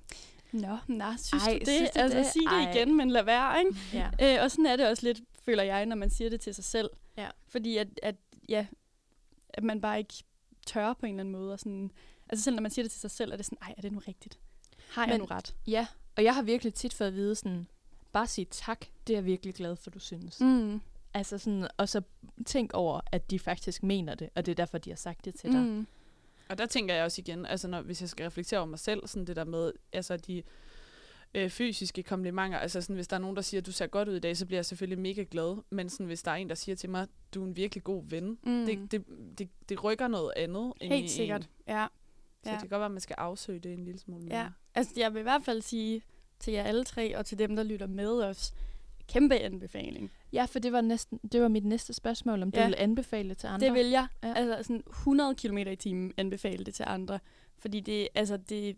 [0.51, 1.67] Nå, nej, synes Ej, du det?
[1.67, 2.25] synes du altså, det?
[2.25, 2.71] sig det Ej.
[2.73, 3.79] igen, men lad være, ikke?
[3.93, 4.35] Ja.
[4.37, 6.63] Øh, og sådan er det også lidt, føler jeg, når man siger det til sig
[6.63, 6.89] selv.
[7.17, 7.29] Ja.
[7.47, 8.15] Fordi at, at,
[8.49, 8.65] ja,
[9.49, 10.13] at man bare ikke
[10.65, 11.53] tør på en eller anden måde.
[11.53, 11.91] Og sådan,
[12.29, 13.91] altså selv når man siger det til sig selv, er det sådan, ej, er det
[13.91, 14.39] nu rigtigt?
[14.89, 15.55] Har jeg Men- nu ret?
[15.67, 17.67] ja, og jeg har virkelig tit fået at vide sådan,
[18.11, 20.39] bare sige tak, det er jeg virkelig glad for, du synes.
[20.41, 20.81] Mm.
[21.13, 22.01] Altså sådan, og så
[22.45, 25.35] tænk over, at de faktisk mener det, og det er derfor, de har sagt det
[25.35, 25.61] til dig.
[25.61, 25.87] Mm.
[26.49, 29.07] Og der tænker jeg også igen, altså når, hvis jeg skal reflektere over mig selv,
[29.07, 30.43] sådan det der med, altså de
[31.33, 34.15] øh, fysiske komplimenter, altså sådan, hvis der er nogen, der siger, du ser godt ud
[34.15, 36.55] i dag, så bliver jeg selvfølgelig mega glad, men sådan, hvis der er en, der
[36.55, 38.65] siger til mig, du er en virkelig god ven, Mm.
[38.65, 39.03] det, det,
[39.39, 40.73] det, det rykker noget andet.
[40.81, 41.47] Helt sikkert, En.
[41.67, 41.87] ja.
[42.43, 42.51] Så Ja.
[42.53, 44.39] det kan godt være, at man skal afsøge det en lille smule mere.
[44.39, 46.01] Ja, altså jeg vil i hvert fald sige
[46.39, 48.53] til jer alle tre, og til dem, der lytter med os,
[49.07, 50.11] kæmpe anbefaling.
[50.33, 52.65] Ja, for det var, næsten, det var mit næste spørgsmål, om du Ja.
[52.65, 53.67] vil anbefale det til andre.
[53.67, 54.07] Det vil jeg.
[54.23, 54.33] Ja.
[54.35, 57.19] Altså sådan 100 km i timen anbefale det til andre.
[57.57, 58.77] Fordi det, altså det,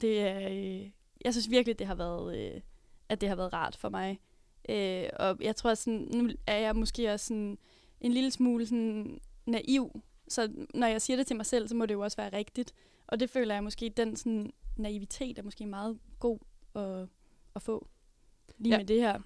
[0.00, 0.90] det er, øh,
[1.24, 2.60] jeg synes virkelig, det har været, øh,
[3.08, 4.18] at det har været rart for mig.
[4.68, 7.58] Øh, og jeg tror, sådan, nu er jeg måske også sådan
[8.00, 10.02] en lille smule sådan naiv.
[10.28, 12.72] Så når jeg siger det til mig selv, så må det jo også være rigtigt.
[13.06, 16.38] Og det føler jeg måske, den sådan naivitet er måske meget god
[16.74, 17.08] at,
[17.54, 17.88] at få.
[18.60, 18.78] Lige Ja.
[18.78, 19.18] med det her.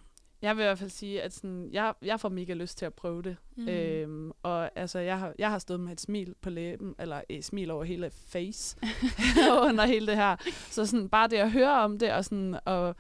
[0.43, 2.95] Jeg vil i hvert fald sige, at sådan, jeg, jeg får mega lyst til at
[2.95, 3.37] prøve det.
[3.57, 3.62] Mm.
[3.62, 3.68] Mm.
[3.68, 7.45] Øhm, og altså, jeg har, jeg har stået med et smil på læben, eller et
[7.45, 8.76] smil over hele face,
[9.68, 10.37] under hele det her.
[10.70, 12.95] Så sådan, bare det at høre om det, og sådan, at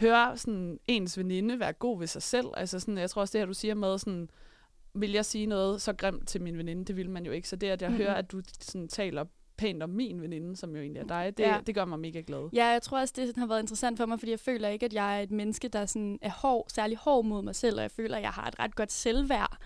[0.00, 2.46] høre sådan, ens veninde være god ved sig selv.
[2.56, 4.30] Altså, sådan, jeg tror også, det her, du siger med, sådan,
[4.94, 7.48] vil jeg sige noget så grimt til min veninde, det vil man jo ikke.
[7.48, 7.98] Så det, at jeg Mhm.
[7.98, 9.24] hører, at du sådan, taler
[9.60, 11.58] pænt om min veninde, som jo egentlig er dig, det, Ja.
[11.66, 12.48] det gør mig mega glad.
[12.52, 14.86] Ja, jeg tror også, det sådan har været interessant for mig, fordi jeg føler ikke,
[14.86, 17.82] at jeg er et menneske, der sådan er hård, særlig hård mod mig selv, og
[17.82, 19.56] jeg føler, at jeg har et ret godt selvværd.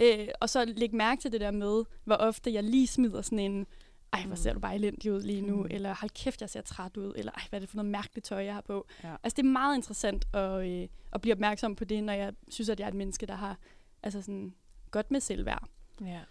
[0.00, 3.38] Øh, og så lægge mærke til det der med, hvor ofte jeg lige smider sådan
[3.38, 3.66] en,
[4.12, 5.62] ej, hvor ser du bare elendig ud lige nu, Mm.
[5.62, 5.68] mm.
[5.70, 8.26] eller hold kæft, jeg ser træt ud, eller ej, hvad er det for noget mærkeligt
[8.26, 8.86] tøj, jeg har på.
[9.04, 9.08] Ja.
[9.22, 12.68] Altså, det er meget interessant at, øh, at blive opmærksom på det, når jeg synes,
[12.68, 13.58] at jeg er et menneske, der har
[14.02, 14.54] altså sådan,
[14.90, 15.68] godt med selvværd.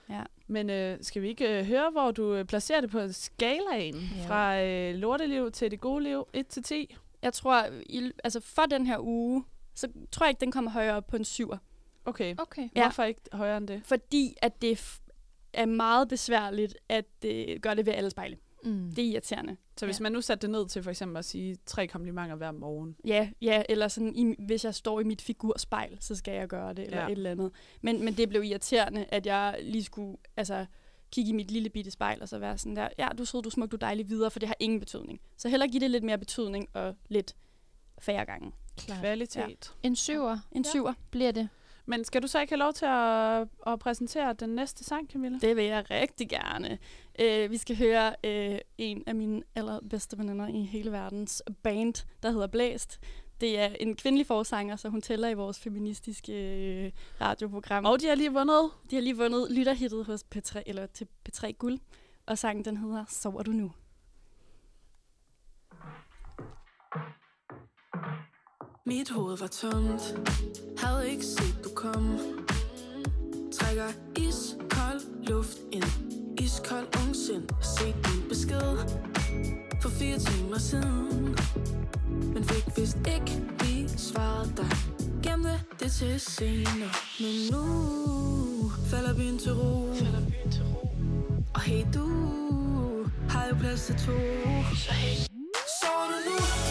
[0.09, 0.23] Ja.
[0.47, 3.95] Men øh, skal vi ikke øh, høre, hvor du øh, placerer det på skalaen?
[3.95, 4.27] Ja.
[4.27, 6.95] Fra øh, lorteliv til det gode liv, 1 til 10?
[7.21, 9.43] Jeg tror, i, altså for den her uge,
[9.75, 11.57] så tror jeg ikke, den kommer højere op på en syver.
[12.05, 12.35] Okay.
[12.37, 12.69] Okay.
[12.75, 12.81] Ja.
[12.83, 13.81] Hvorfor ikke højere end det?
[13.85, 15.07] fordi at det f-
[15.53, 18.37] er meget besværligt at øh, gøre det ved alle spejle.
[18.63, 18.91] Mm.
[18.95, 19.57] Det er irriterende.
[19.77, 20.03] Så hvis Ja.
[20.03, 22.95] man nu satte det ned til for eksempel at sige tre komplimenter hver morgen.
[23.05, 26.73] Ja, ja eller sådan, i, hvis jeg står i mit figurspejl, så skal jeg gøre
[26.73, 27.03] det, eller Ja.
[27.03, 27.07] ja.
[27.11, 27.51] et eller andet.
[27.81, 30.65] Men, men det blev irriterende, at jeg lige skulle altså,
[31.11, 33.49] kigge i mit lille bitte spejl, og så være sådan der, ja, du sød, du
[33.49, 35.19] smuk, du dejlig videre, for det har ingen betydning.
[35.37, 37.35] Så heller give det lidt mere betydning, og lidt
[37.99, 38.51] færre gange.
[38.77, 38.99] Klart.
[38.99, 39.73] Kvalitet.
[39.83, 40.69] En syver En Ja.
[40.69, 41.49] syver, bliver det.
[41.91, 45.37] Men skal du så ikke have lov til at, at præsentere den næste sang, Camilla?
[45.41, 46.77] det vil jeg rigtig gerne.
[47.21, 52.31] Uh, vi skal høre uh, en af mine allerbedste veninder i hele verdens band, der
[52.31, 52.99] hedder Blæst.
[53.41, 57.85] Det er en kvindelig forsanger, så hun tæller i vores feministiske øh, radioprogram.
[57.85, 58.71] Og de har lige vundet.
[58.89, 61.79] De har lige vundet lytterhittet hos P3, eller til P3 Guld,
[62.25, 63.71] og sangen den hedder Sover du nu?
[68.85, 70.15] Mit hoved var tomt.
[70.77, 72.19] Havde ikke set du komme
[73.53, 75.83] Trækker iskold luft ind.
[76.39, 78.77] Iskold ungsind Set din besked.
[79.81, 81.37] For fire timer siden.
[82.33, 84.69] Men fik vist ikke lige svaret dig.
[85.23, 86.91] Gemte det til senere.
[87.19, 89.89] Men nu Falder byen til ro.
[91.53, 92.07] Og Og hey du,
[93.29, 94.17] har jo plads til to.
[94.75, 95.15] Så hey,
[95.81, 96.70] sover du nu?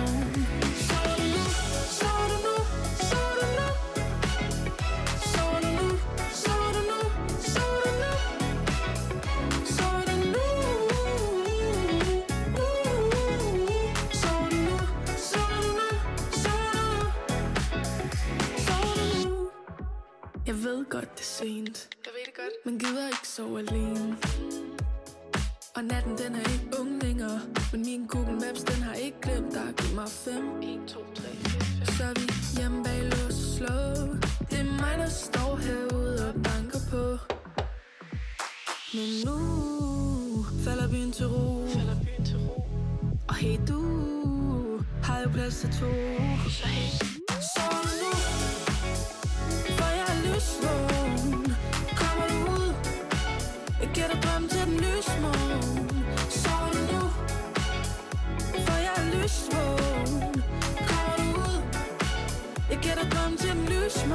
[20.91, 21.89] godt, det er sent.
[22.05, 22.55] Jeg ved det godt.
[22.65, 24.17] Men gider ikke sove alene.
[25.75, 27.39] Og natten, den er ikke ung længere.
[27.71, 29.73] Men min Google Maps, den har ikke glemt dig.
[29.77, 31.95] Giv mig 5, 1, 2, 3, 4, 5.
[31.95, 32.25] Så er vi
[32.57, 33.77] hjemme bag lås og slå.
[34.49, 37.03] Det er mig, der står herude og banker på.
[38.93, 39.37] Men nu
[40.65, 41.67] falder byen til ro.
[41.67, 42.63] Falder byen til ro.
[43.29, 43.81] Og hey du,
[45.03, 45.91] har jo plads til to.
[46.49, 47.10] Så hey,
[62.91, 64.05] jeder träumt im Licht,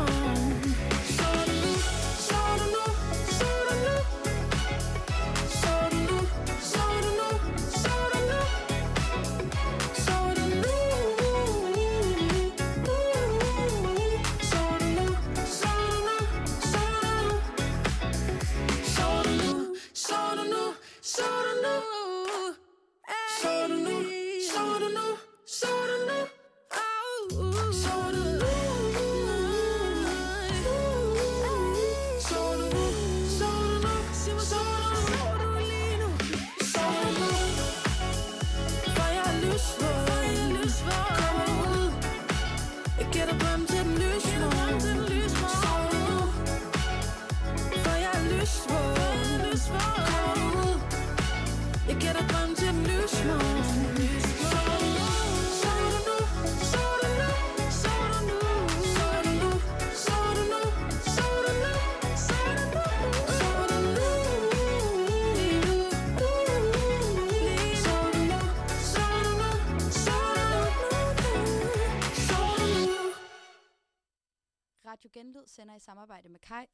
[75.27, 76.65] Genlyd sender i samarbejde med Kai.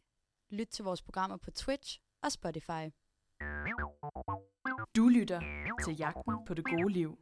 [0.50, 2.84] Lyt til vores programmer på Twitch og Spotify.
[4.96, 5.40] Du lytter
[5.84, 7.18] til Jagten på det gode liv.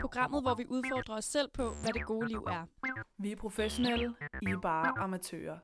[0.00, 2.66] Programmet, hvor vi udfordrer os selv på, hvad det gode liv er.
[3.18, 5.58] Vi er professionelle, I er bare amatører.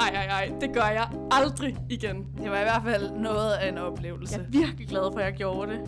[0.00, 2.36] Ej, ej, ej, det gør jeg aldrig igen.
[2.36, 4.38] Det var i hvert fald noget af en oplevelse.
[4.38, 5.80] Jeg er virkelig glad for, at jeg gjorde det.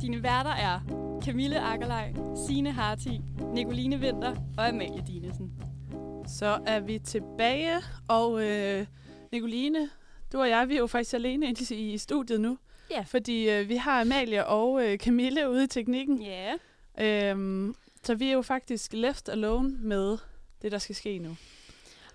[0.00, 0.80] Dine værter er
[1.24, 2.14] Camille Akkerlej,
[2.46, 3.20] Signe Harti,
[3.54, 5.25] Nicoline Vinter og Amalie Dinesen.
[6.28, 8.86] Så er vi tilbage, og øh,
[9.32, 9.90] Nicoline,
[10.32, 12.58] du og jeg, vi er jo faktisk alene i i studiet nu.
[12.90, 13.04] Ja.
[13.08, 16.22] Fordi øh, vi har Amalie og øh, Camille ude i teknikken.
[16.22, 16.54] Ja.
[17.00, 20.18] Øhm, så vi er jo faktisk left alone med
[20.62, 21.36] det, der skal ske nu.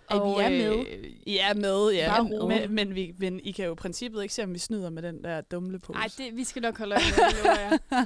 [0.09, 0.86] At vi er med.
[0.88, 2.24] Øh, I er med, ja.
[2.24, 2.62] Men, rolig.
[2.62, 5.03] men, men, vi, men I kan jo i princippet ikke se, om vi snyder med
[5.03, 5.99] den der dumlepose.
[5.99, 8.05] Ej, det, vi skal nok holde øje med.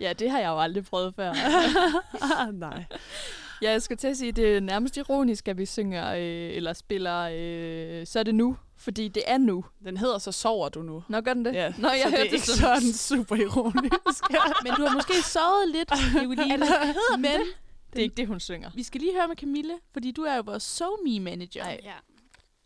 [0.00, 1.32] Ja, det har jeg jo aldrig prøvet før.
[2.38, 2.84] ah, nej.
[3.62, 6.72] Ja, jeg skulle til at sige, det er nærmest ironisk, at vi synger øh, eller
[6.72, 8.56] spiller, øh, så er det nu.
[8.76, 9.64] Fordi det er nu.
[9.84, 11.04] Den hedder Så sover du nu.
[11.08, 11.54] Nå, gør den det?
[11.54, 12.80] Ja, Nå, jeg så det hørte er ikke sådan.
[12.80, 14.24] sådan super ironisk.
[14.64, 16.66] Men du har måske sovet lidt, Nicoline.
[17.18, 17.40] Men
[17.92, 18.70] Det er ikke det, hun synger.
[18.74, 21.64] vi skal lige høre med Camille, fordi du er jo vores SoMe manager.
[21.64, 21.80] Ej.
[21.84, 21.92] Ja.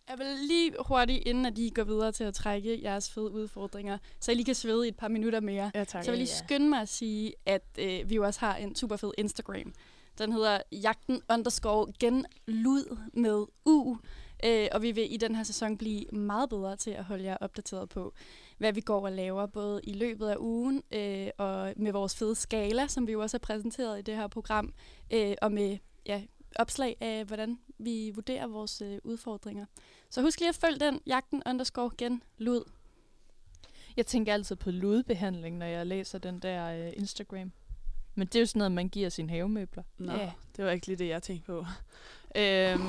[0.09, 3.99] Jeg vil lige hurtigt, inden at I går videre til at trække jeres fede udfordringer,
[4.21, 5.71] så I lige kan svede i et par minutter mere.
[5.75, 6.05] ja, tak.
[6.05, 8.75] Så jeg vil lige skynde mig at sige, at øh, vi jo også har en
[8.77, 9.73] super fed Instagram.
[10.19, 13.97] Den hedder jagten underscore genlud med U.
[14.45, 17.37] Øh, og vi vil i den her sæson blive meget bedre til at holde jer
[17.41, 18.15] opdateret på,
[18.59, 22.35] hvad vi går og laver, både i løbet af ugen øh, og med vores fede
[22.35, 24.75] skala, som vi jo også har præsenteret i det her program,
[25.13, 26.23] øh, og med ja,
[26.57, 29.67] opslag af, hvordan vi vurderer vores øh, udfordringer.
[30.11, 32.71] Så husk lige at følge den, jagten underscore genlud.
[33.97, 37.53] Jeg tænker altid på ludbehandling, når jeg læser den der øh, Instagram.
[38.15, 39.83] Men det er jo sådan noget, man giver sine havemøbler.
[39.99, 40.31] Nå, Ja.
[40.57, 41.59] det var ikke lige det, jeg tænkte på.
[42.37, 42.83] øhm,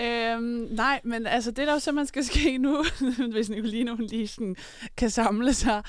[0.00, 2.84] øhm, nej, men altså det, der jo simpelthen skal ske nu,
[3.32, 4.56] hvis Nicoline hun lige sådan
[4.96, 5.82] kan samle sig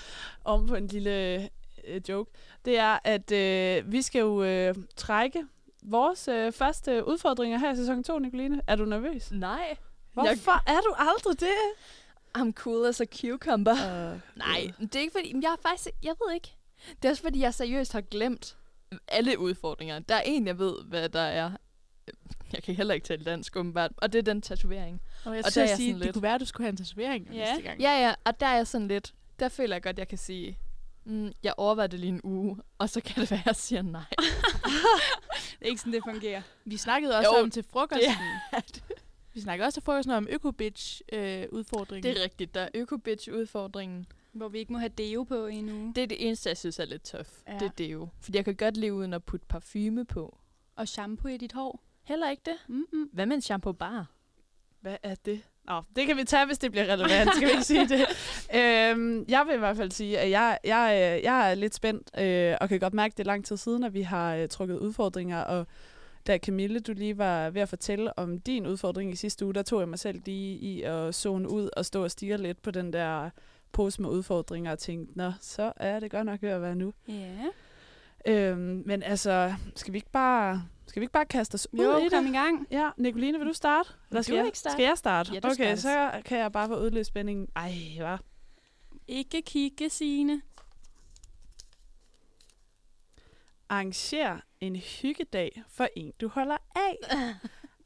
[0.46, 1.42] om på en lille
[1.88, 2.32] øh, joke,
[2.66, 5.46] det er, at øh, vi skal jo øh, trække
[5.84, 8.62] vores øh, første udfordringer her i sæson 2, Nicoline.
[8.68, 9.32] Er du nervøs?
[9.32, 9.78] Nej.
[10.14, 11.56] Hvorfor er du aldrig det?
[12.38, 13.72] I'm cool as a cucumber.
[13.74, 16.56] Uh, Nej, det er ikke fordi, jeg er faktisk, jeg ved ikke.
[16.90, 18.58] Det er også fordi, jeg seriøst har glemt
[19.08, 20.00] alle udfordringer.
[20.00, 21.52] Der er en, jeg ved, hvad der er.
[22.54, 23.92] Jeg kan heller ikke tale dansk, åbenbart.
[23.98, 25.02] Og det er den tatovering.
[25.26, 26.46] Og jeg Og skulle der er jeg sige, sådan det lidt- kunne være, at du
[26.46, 27.38] skulle have en tatovering Ja.
[27.38, 27.82] næste gang.
[27.82, 30.58] Ja, ja, og der er jeg sådan lidt, der føler jeg godt, jeg kan sige,
[31.06, 33.82] mm, jeg overvejer det lige en uge, og så kan det være, at jeg siger
[33.82, 34.02] nej.
[35.60, 36.42] Det er ikke sådan, det fungerer.
[36.66, 38.12] Vi snakkede også Jo, om til frokosten.
[39.34, 42.04] Vi snakkede også til frokosten om øko-bitch-udfordringen.
[42.14, 44.06] Det er rigtigt, der er øko-bitch-udfordringen.
[44.34, 45.94] Hvor vi ikke må have deo på i en uge.
[45.96, 47.30] Det er det eneste, jeg synes er lidt tough.
[47.48, 47.54] Ja.
[47.54, 48.08] Det er det jo.
[48.20, 50.38] Fordi jeg kan godt leve uden at putte parfume på.
[50.76, 51.84] Og shampoo i dit hår.
[52.04, 52.56] Heller ikke det.
[52.68, 53.10] Mm-mm.
[53.14, 54.12] Hvad med en shampoo bar?
[54.82, 55.42] Hvad er det?
[55.64, 57.36] Nå, det kan vi tage, hvis det bliver relevant.
[57.36, 58.06] Skal vi ikke sige det?
[58.56, 62.20] Øhm, jeg vil i hvert fald sige, at jeg, jeg, øh, jeg er lidt spændt,
[62.20, 64.48] øh, og kan godt mærke, at det er lang tid siden, at vi har øh,
[64.48, 65.42] trukket udfordringer.
[65.42, 65.68] Og
[66.28, 69.64] da Camille, du lige var ved at fortælle om din udfordring i sidste uge, der
[69.64, 72.72] tog jeg mig selv lige i at zone ud og stå og stige lidt på
[72.72, 73.30] den der
[73.72, 76.94] pose med udfordringer og tænkte, nå, så er det godt nok ved at være nu.
[77.08, 77.48] Ja.
[78.26, 81.98] Øhm, men altså, skal vi ikke bare, skal vi ikke bare kaste os ud Jo,
[81.98, 82.12] i det?
[82.12, 82.68] kom i gang.
[82.72, 83.90] Ja, Nicoline, vil du starte?
[84.10, 84.74] Eller skal, vil jeg, ikke starte.
[84.74, 85.34] skal jeg starte?
[85.34, 86.18] Ja, du okay, starter.
[86.18, 87.48] så kan jeg bare få udløst spændingen.
[87.56, 88.18] Ej, hvad?
[89.08, 90.42] Ikke kigge, Signe.
[93.70, 96.98] Arranger en hyggedag for en, du holder af.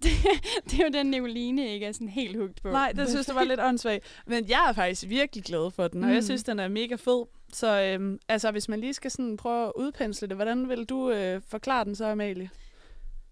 [0.69, 2.69] Det er jo den, Nicoline ikke er sådan helt hugt på.
[2.69, 4.03] Nej, det synes jeg var lidt åndssvagt.
[4.27, 6.21] Men jeg er faktisk virkelig glad for den, og jeg Mm.
[6.25, 7.25] synes, den er mega fed.
[7.53, 11.11] Så øhm, altså, hvis man lige skal sådan prøve at udpensle det, hvordan vil du
[11.11, 12.49] øh, forklare den så, Amalie?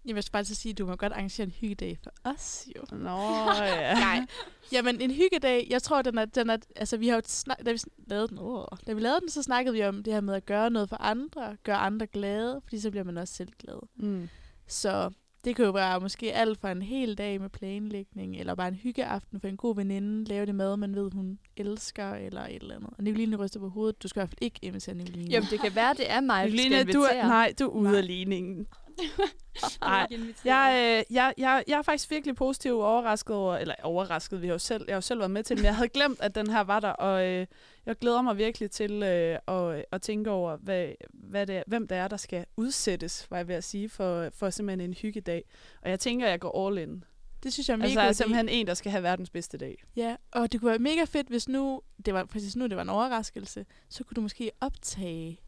[0.06, 2.66] Jeg vil bare til at sige, at du må godt arrangere en hyggedag for os,
[2.76, 2.96] jo.
[2.96, 3.18] Nå,
[3.64, 3.94] ja.
[3.94, 4.26] Nej.
[4.72, 7.72] Jamen, en hyggedag, jeg tror, den er, den er altså vi har jo snak, da
[7.72, 10.34] vi lavede den, oh, da vi lavede den, så snakkede vi om det her med
[10.34, 13.78] at gøre noget for andre, gøre andre glade, fordi så bliver man også selv glad.
[13.96, 14.28] Mm.
[14.66, 15.10] Så
[15.44, 18.74] det kan jo være måske alt fra en hel dag med planlægning, eller bare en
[18.74, 22.74] hyggeaften for en god veninde, lave det mad, man ved, hun elsker, eller et eller
[22.74, 22.90] andet.
[22.98, 24.02] Og Nicoline ryster på hovedet.
[24.02, 25.30] Du skal i hvert fald ikke invitere Nicoline.
[25.30, 27.68] Jamen, det kan være, det er mig, vi skal Nicoline, du er, nej, du er
[27.68, 27.98] ude Nej.
[27.98, 28.66] af ligningen.
[29.80, 30.06] Nej,
[30.44, 34.54] Jeg, øh, jeg, jeg, jeg er faktisk virkelig positiv overrasket over, eller overrasket, vi har
[34.54, 36.50] jo selv, jeg har jo selv været med til, men jeg havde glemt, at den
[36.50, 37.46] her var der, og øh,
[37.86, 41.88] jeg glæder mig virkelig til øh, at, at tænke over, hvad, hvad det er, hvem
[41.88, 45.44] det er, der skal udsættes, var jeg ved at sige, for, for simpelthen en hyggedag.
[45.82, 47.04] Og jeg tænker, at jeg går all in.
[47.42, 49.30] det synes jeg er mega Altså, god jeg er simpelthen en, der skal have verdens
[49.30, 49.84] bedste dag.
[49.96, 52.82] Ja, og det kunne være mega fedt, hvis nu, det var præcis nu, det var
[52.82, 55.40] en overraskelse, så kunne du måske optage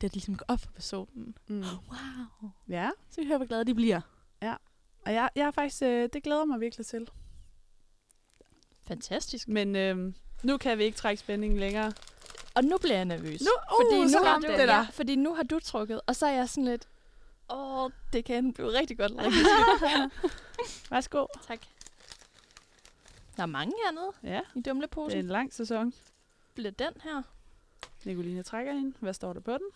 [0.00, 1.36] det, ligesom går op for personen.
[1.48, 1.60] Mm.
[1.60, 2.50] Wow.
[2.68, 4.00] Ja, Så vi hører, hvor glade de bliver.
[5.06, 7.08] og jeg, jeg er faktisk, øh, det glæder mig virkelig til.
[8.86, 9.48] Fantastisk.
[9.48, 11.92] Men øh, nu kan vi ikke trække spændingen længere.
[12.54, 13.40] Og nu bliver jeg nervøs.
[13.40, 14.66] Nu, uh, fordi, nu har du, det dig.
[14.66, 16.88] ja, fordi nu har du trukket, og så er jeg sådan lidt,
[17.50, 19.12] åh, det kan blive rigtig godt.
[20.90, 21.26] Værsgo.
[21.46, 21.60] tak.
[23.36, 25.18] Der er mange hernede Ja, i det er dumleposen.
[25.18, 25.92] en lang sæson.
[26.54, 27.22] Bliver den her?
[28.04, 28.94] Nicoline trækker ind.
[29.00, 29.68] Hvad står der på den?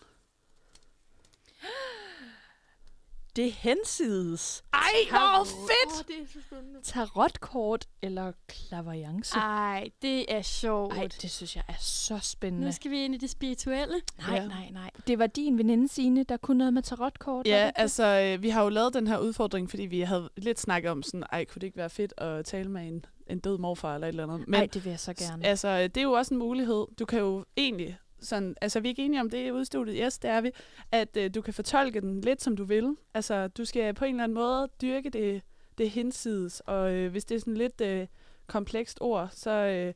[3.35, 4.63] Det er hensides.
[4.73, 5.99] Ej, hvor fedt!
[6.09, 6.79] Oh, det er så spændende.
[6.83, 9.35] Tarotkort eller klaverjance.
[9.37, 10.93] Ej, det er sjovt.
[10.97, 12.65] Ej, det synes jeg er så spændende.
[12.65, 14.01] Nu skal vi ind i det spirituelle.
[14.17, 14.47] Nej, Ja.
[14.47, 14.89] nej, nej.
[15.07, 17.47] Det var din veninde Signe, der kunne noget med tarotkort.
[17.47, 17.71] Ja, det?
[17.75, 18.03] altså,
[18.35, 21.23] øh, vi har jo lavet den her udfordring, fordi vi havde lidt snakket om sådan,
[21.31, 24.09] ej, kunne det ikke være fedt at tale med en, en død morfar eller et
[24.11, 24.39] eller andet.
[24.39, 25.45] Men, Men Ej, det vil jeg så gerne.
[25.45, 26.85] altså, øh, det er jo også en mulighed.
[26.99, 30.19] Du kan jo egentlig sådan, altså vi er ikke enige om det i udstudiet, yes,
[30.19, 30.51] det er vi,
[30.91, 32.95] at øh, du kan fortolke den lidt, som du vil.
[33.13, 35.41] Altså, du skal på en eller anden måde dyrke det,
[35.77, 38.07] det hinsides, og øh, hvis det er sådan lidt øh,
[38.47, 39.93] komplekst ord, så øh,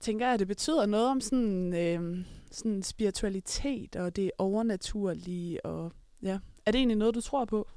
[0.00, 5.92] tænker jeg, at det betyder noget om sådan, øh, sådan spiritualitet og det overnaturlige, og
[6.22, 6.38] ja.
[6.66, 7.68] Er det egentlig noget, du tror på?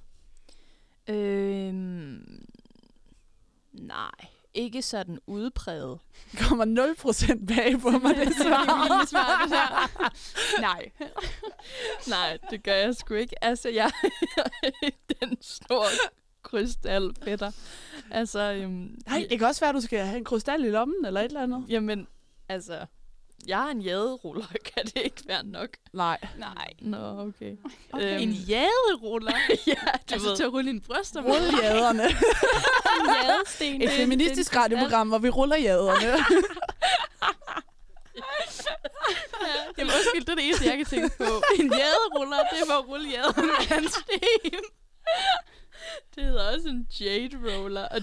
[1.09, 2.45] Øhm,
[3.73, 4.11] nej,
[4.53, 5.99] ikke sådan udpræget.
[6.47, 6.65] Kommer
[7.45, 9.05] 0% bag på mig, det svar.
[9.05, 10.11] svar, det.
[10.61, 10.91] Nej.
[12.07, 13.43] Nej, det gør jeg sgu ikke.
[13.43, 13.91] Altså, jeg
[14.63, 14.89] er
[15.21, 15.85] den store
[16.43, 17.51] krystalfætter.
[18.11, 21.05] Altså, øhm, Nej, det kan også være, at du skal have en krystal i lommen,
[21.05, 21.65] eller et eller andet.
[21.69, 22.07] Jamen,
[22.49, 22.85] altså,
[23.47, 24.45] jeg er en jaderuller.
[24.75, 25.69] Kan det ikke være nok?
[25.93, 26.17] Nej.
[26.37, 26.73] Nej.
[26.81, 27.57] Nå, okay.
[27.93, 28.13] Okay.
[28.15, 29.33] Øhm, En jaderuller?
[29.67, 29.73] ja,
[30.09, 30.35] du altså ved.
[30.35, 31.31] til at rulle dine bryster med.
[31.31, 32.03] Rulle jaderne.
[33.27, 33.81] Jadesten.
[33.81, 36.25] Et feministisk radioprogram, hvor vi ruller jaderne.
[39.77, 41.43] Jamen undskyld, det er det eneste, jeg kan tænke på.
[41.59, 44.59] En jaderuller, det er for at rulle jaderne med en sten.
[46.15, 47.87] Det hedder også en jade roller.
[47.87, 48.01] Og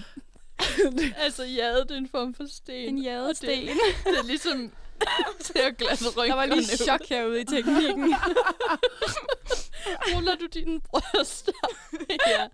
[1.16, 2.88] altså, jade, det er en form for sten.
[2.88, 3.48] En jadesten.
[3.48, 3.70] Det,
[4.04, 4.72] det er ligesom
[5.44, 6.62] til at glatte rynkerne Der var lige ud.
[6.84, 8.14] chok herude i teknikken.
[10.14, 11.52] Ruller du dine bryster?
[12.26, 12.46] ja.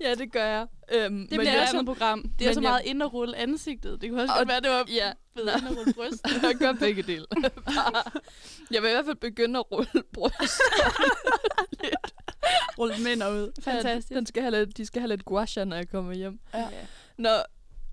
[0.00, 0.66] ja, det gør jeg.
[0.92, 2.22] Øhm, Det bliver også et program.
[2.38, 4.00] Det er Men så jeg- meget ind og rulle ansigtet.
[4.02, 6.26] Det kunne også Og- godt være, det var Ja, bedre end at rulle bryst.
[6.42, 7.26] jeg gør begge dele.
[8.70, 10.60] Jeg vil i hvert fald begynde at rulle bryst.
[12.78, 13.52] Rulle mænd ud.
[13.62, 14.10] Fantastisk.
[14.10, 16.38] Ja, den skal have lidt, de skal have lidt guasha, når jeg kommer hjem.
[16.54, 16.68] Ja.
[17.18, 17.30] Nå,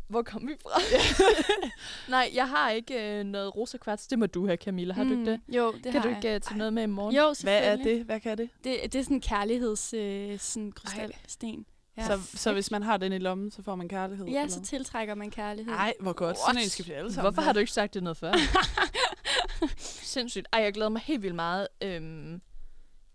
[0.08, 0.80] hvor kom vi fra?
[2.12, 4.08] Nej, jeg har ikke øh, noget rosa kvarts.
[4.08, 4.94] Det må du have, Camilla.
[4.94, 5.42] Har du ikke det?
[5.48, 7.16] Mm, Jo, det kan har du ikke øh, tage noget med i morgen?
[7.16, 7.98] Jo, Hvad er selvfølgelig.
[7.98, 8.06] det?
[8.06, 8.50] Hvad kan det?
[8.64, 11.66] Det, det er sådan en kærligheds øh, sådan krystalsten.
[11.98, 12.06] Ja.
[12.08, 14.26] Så, så hvis man har den i lommen, så får man kærlighed?
[14.28, 15.74] ja, eller så tiltrækker man kærlighed.
[15.74, 16.38] Ej, hvor godt.
[16.48, 18.34] Sådan en skal vi alle sammen Hvorfor har du ikke sagt det noget før?
[19.78, 20.48] Sindssygt.
[20.54, 21.68] Ej, jeg glæder mig helt vildt meget.
[21.82, 22.42] Øhm,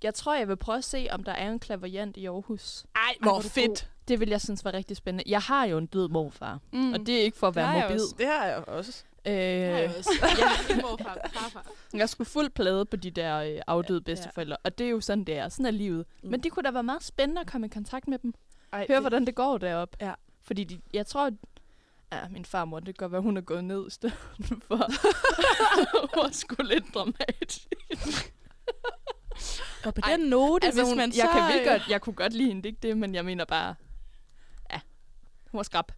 [0.03, 2.85] jeg tror, jeg vil prøve at se, om der er en klaverjant i Aarhus.
[2.95, 3.91] Ej, hvor hvor er du fedt.
[4.11, 5.31] Det vil jeg synes var rigtig spændende.
[5.31, 6.93] Jeg har jo en død morfar, Mm.
[6.93, 8.03] og det er ikke for at være jeg morbid.
[8.03, 8.15] også.
[8.19, 9.05] Det har jeg også.
[9.27, 9.79] Øh, Ja.
[9.81, 9.89] ja,
[10.83, 11.67] Morfar, farfar.
[11.95, 15.25] jeg skulle fuld plade på de der øh, afdøde bedsteforældre, og det er jo sådan,
[15.25, 15.49] det er.
[15.49, 16.07] Sådan er livet.
[16.23, 16.31] Mm.
[16.31, 18.35] Men det kunne da være meget spændende at komme i kontakt med dem.
[18.73, 19.97] Ej, Høre, det- hvordan det går deroppe.
[20.01, 20.13] Ja.
[20.43, 21.33] Fordi de, jeg tror, at
[22.13, 24.17] ja, min farmor, det kan godt være, hun er gået ned i stedet
[24.69, 24.77] for.
[26.15, 27.69] Hun var sgu lidt dramatisk.
[29.85, 31.39] Og på Ej, den note, Altså, hvis hun, man jeg, så...
[31.49, 33.75] kan øh, godt, jeg kunne godt lide hende, ikke det, men jeg mener bare, ja,
[35.51, 35.93] hun var skrab.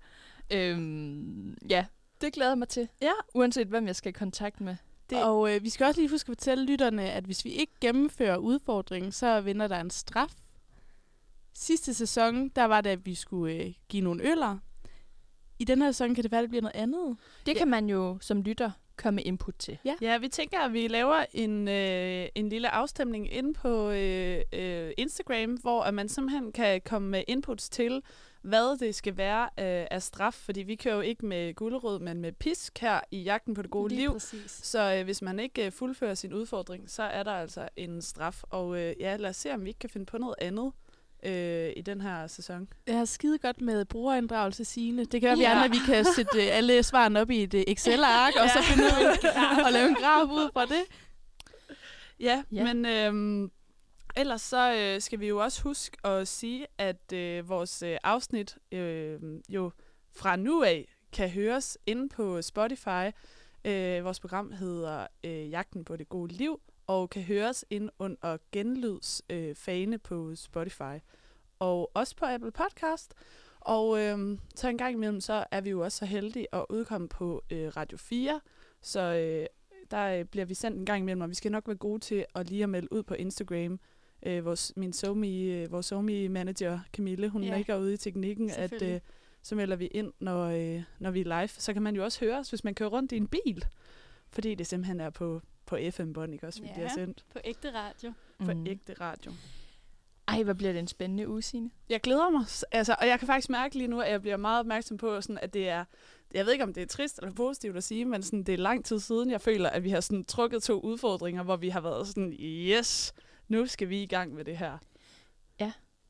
[0.50, 1.84] Øhm, ja,
[2.20, 2.88] det glæder jeg mig til.
[3.02, 3.12] Ja.
[3.34, 4.76] Uanset hvem jeg skal i kontakt med.
[5.10, 5.24] Det.
[5.24, 8.36] Og øh, vi skal også lige huske at fortælle lytterne, at hvis vi ikke gennemfører
[8.36, 10.34] udfordringen, så vinder der en straf.
[11.54, 14.58] Sidste sæson, der var det, at vi skulle øh, give nogle øller.
[15.58, 17.16] I den her sæson kan det være, at det bliver noget andet.
[17.46, 17.58] Det ja.
[17.58, 19.78] kan man jo som lytter komme med input til.
[19.84, 19.94] Ja.
[20.00, 24.92] Ja, vi tænker, at vi laver en, øh, en lille afstemning inde på øh, øh,
[24.96, 28.02] Instagram, hvor at man simpelthen kan komme med inputs til,
[28.42, 30.34] hvad det skal være øh, af straf.
[30.34, 33.70] Fordi vi kører jo ikke med gulerod, men med pisk her i Jagten på det
[33.70, 34.12] gode Lige liv.
[34.12, 34.50] præcis.
[34.62, 38.42] Så øh, hvis man ikke øh, fuldfører sin udfordring, så er der altså en straf.
[38.50, 40.72] Og øh, ja, lad os se, om vi ikke kan finde på noget andet
[41.24, 42.68] øh, i den her sæson.
[42.86, 45.04] Jeg har skide godt med brugerinddragelse Signe.
[45.04, 45.64] Det kan være, at vi Ja.
[45.64, 48.84] andre vi kan sætte øh, alle svarene op i et øh, Excel-ark, og så finde
[48.84, 50.82] ud af at lave en graf ud fra det.
[52.20, 52.64] Ja, Ja.
[52.66, 52.74] ja.
[52.74, 53.50] men øhm,
[54.16, 58.58] ellers så øh, skal vi jo også huske at sige, at øh, vores øh, afsnit
[58.72, 59.70] øh, jo
[60.12, 63.10] fra nu af kan høres inde på Spotify.
[63.64, 68.36] Øh, vores program hedder øh, Jagten på det gode liv, og kan høres ind under
[68.52, 70.98] genlyds øh, fane på Spotify.
[71.58, 73.14] Og også på Apple Podcast.
[73.60, 77.08] Og øh, så en gang imellem, så er vi jo også så heldige at udkomme
[77.08, 78.40] på øh, Radio 4.
[78.80, 79.46] Så øh,
[79.90, 82.24] der øh, bliver vi sendt en gang imellem, og vi skal nok være gode til
[82.34, 83.80] at lige at melde ud på Instagram.
[84.26, 87.56] Øh, vores, min SoMe, øh, vores SoMe manager Camille, hun Ja.
[87.56, 89.00] ligger ude i teknikken, at øh,
[89.42, 91.48] så melder vi ind, når, øh, når vi er live.
[91.48, 93.64] Så kan man jo også høre os, hvis man kører rundt i en bil,
[94.30, 96.74] fordi det simpelthen er på, på FM-bånd, ikke også, vi Ja.
[96.74, 98.12] bliver sendt På ægte radio.
[98.40, 98.58] for Mm.
[98.60, 98.66] mm.
[98.66, 99.32] ægte radio.
[100.28, 101.70] Ej, hvad bliver det en spændende uge, Signe?
[101.88, 104.60] Jeg glæder mig, altså, og jeg kan faktisk mærke lige nu, at jeg bliver meget
[104.60, 105.84] opmærksom på, sådan, at det er,
[106.34, 108.58] jeg ved ikke, om det er trist eller positivt at sige, men sådan, det er
[108.58, 111.80] lang tid siden, jeg føler, at vi har sådan, trukket to udfordringer, hvor vi har
[111.80, 113.14] været sådan, yes,
[113.48, 114.78] nu skal vi i gang med det her.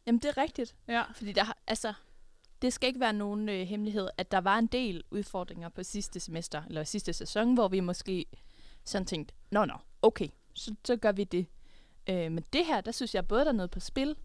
[0.07, 0.75] Jamen, det er rigtigt.
[0.89, 1.03] Ja.
[1.15, 1.93] Fordi der altså,
[2.63, 6.21] det skal ikke være nogen øh, hemmelighed, at der var en del udfordringer på sidste
[6.21, 8.27] semester, eller sidste sæson, hvor vi måske
[8.85, 11.47] sådan tænkte, nå nå, okay, så, så gør vi det.
[12.09, 14.17] Øh, men det her, der synes jeg både, der er noget på spil,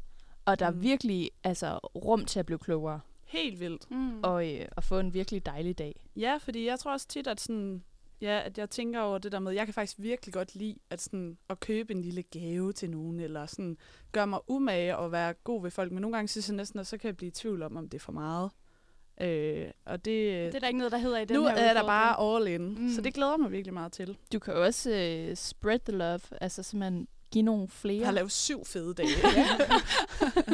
[0.46, 0.82] og der er Mm.
[0.84, 3.92] virkelig altså, rum til at blive klogere, Helt vildt.
[3.92, 4.24] Mm.
[4.24, 5.96] og øh, at få en virkelig dejlig dag.
[6.16, 7.84] Ja, fordi jeg tror også tit, at, sådan,
[8.22, 11.02] ja, at jeg tænker over det der med, jeg kan faktisk virkelig godt lide at,
[11.02, 13.78] sådan, at købe en lille gave til nogen, eller sådan,
[14.12, 15.92] gøre mig umage og være god ved folk.
[15.92, 17.90] Men nogle gange synes jeg næsten, at så kan jeg blive i tvivl om, om
[17.90, 18.52] det er for meget.
[19.22, 21.74] Øh, og det, Det er der ikke noget, der hedder i den nu her er
[21.74, 22.84] der bare all in.
[22.84, 22.90] Mm.
[22.90, 24.18] Så det glæder mig virkelig meget til.
[24.34, 28.00] Du kan også øh, spread the love, altså simpelthen give nogle flere.
[28.00, 29.10] Jeg har lavet syv fede dage.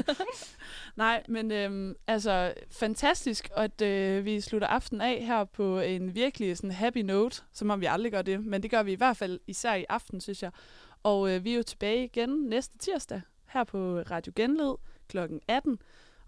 [0.95, 6.57] Nej, men øhm, altså fantastisk, at øh, vi slutter aften af her på en virkelig
[6.57, 9.17] sådan happy note, som om vi aldrig gør det, men det gør vi i hvert
[9.17, 10.51] fald især i aften, synes jeg.
[11.03, 14.75] Og øh, vi er jo tilbage igen næste tirsdag her på Radio Genled
[15.07, 15.17] kl.
[15.47, 15.79] 18.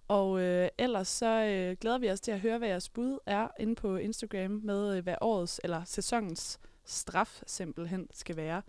[0.07, 3.47] Og øh, ellers så øh, glæder vi os til at høre, hvad jeres bud er
[3.59, 8.61] inde på Instagram med, øh, hvad årets eller sæsonens straf simpelthen skal være.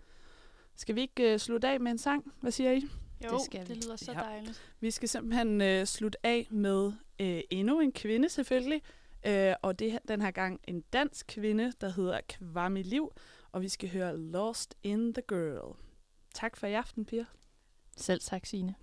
[0.77, 2.33] Skal vi ikke øh, slutte af med en sang?
[2.41, 2.81] Hvad siger I?
[3.25, 3.73] Jo, Det skal vi.
[3.73, 4.19] det lyder så Ja.
[4.19, 4.73] dejligt.
[4.79, 8.81] Vi skal simpelthen øh, slutte af med øh, endnu en kvinde selvfølgelig.
[9.25, 13.11] Øh, og det er den her gang en dansk kvinde, der hedder Kwame Liv.
[13.51, 15.77] Og vi skal høre Lost in the Girl.
[16.33, 17.25] Tak for i aften, Pia.
[17.97, 18.75] Selv tak, Signe.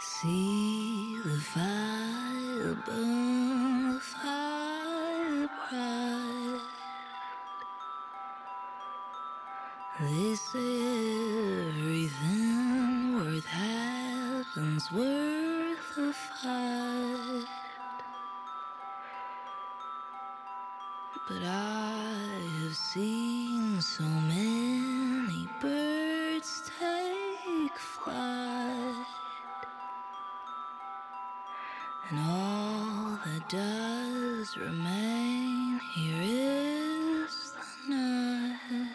[0.00, 4.04] See the fire burns.
[4.22, 6.60] the fire.
[10.00, 10.80] They say
[11.68, 17.46] everything worth having's worth fight.
[21.28, 22.14] But I
[22.62, 24.67] have seen so many.
[33.48, 37.52] does remain, here is
[37.88, 38.90] the night.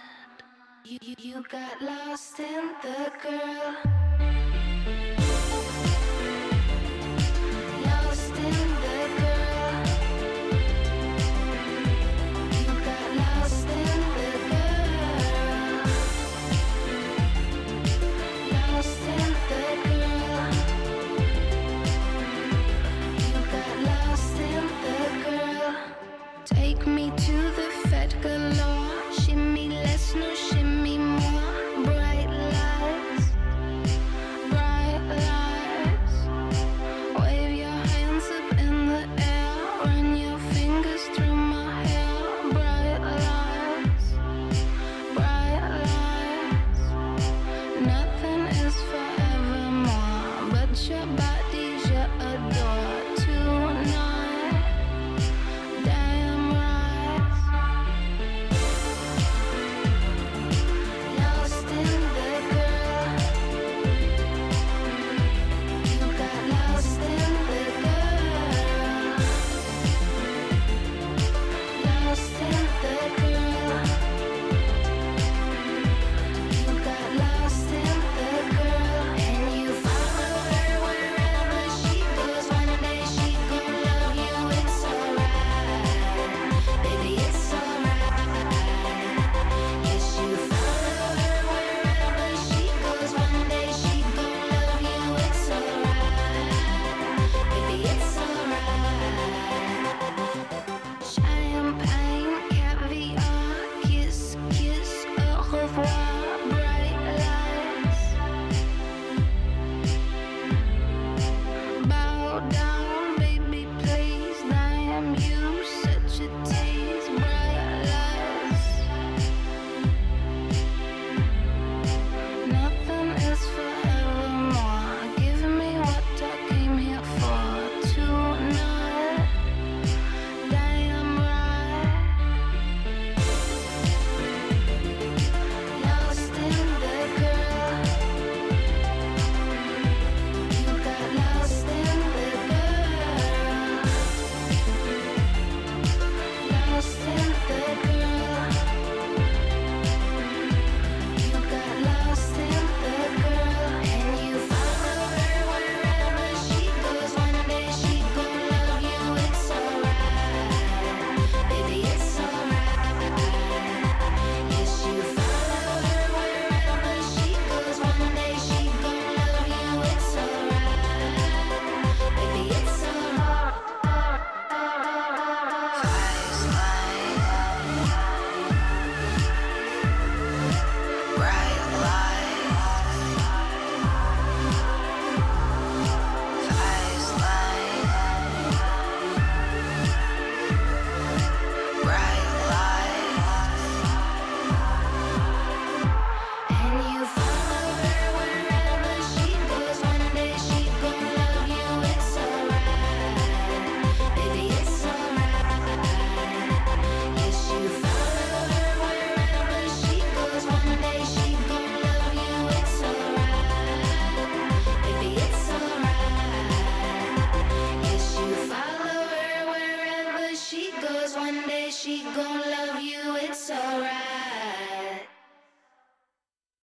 [0.85, 4.02] You, you, got lost in the girl.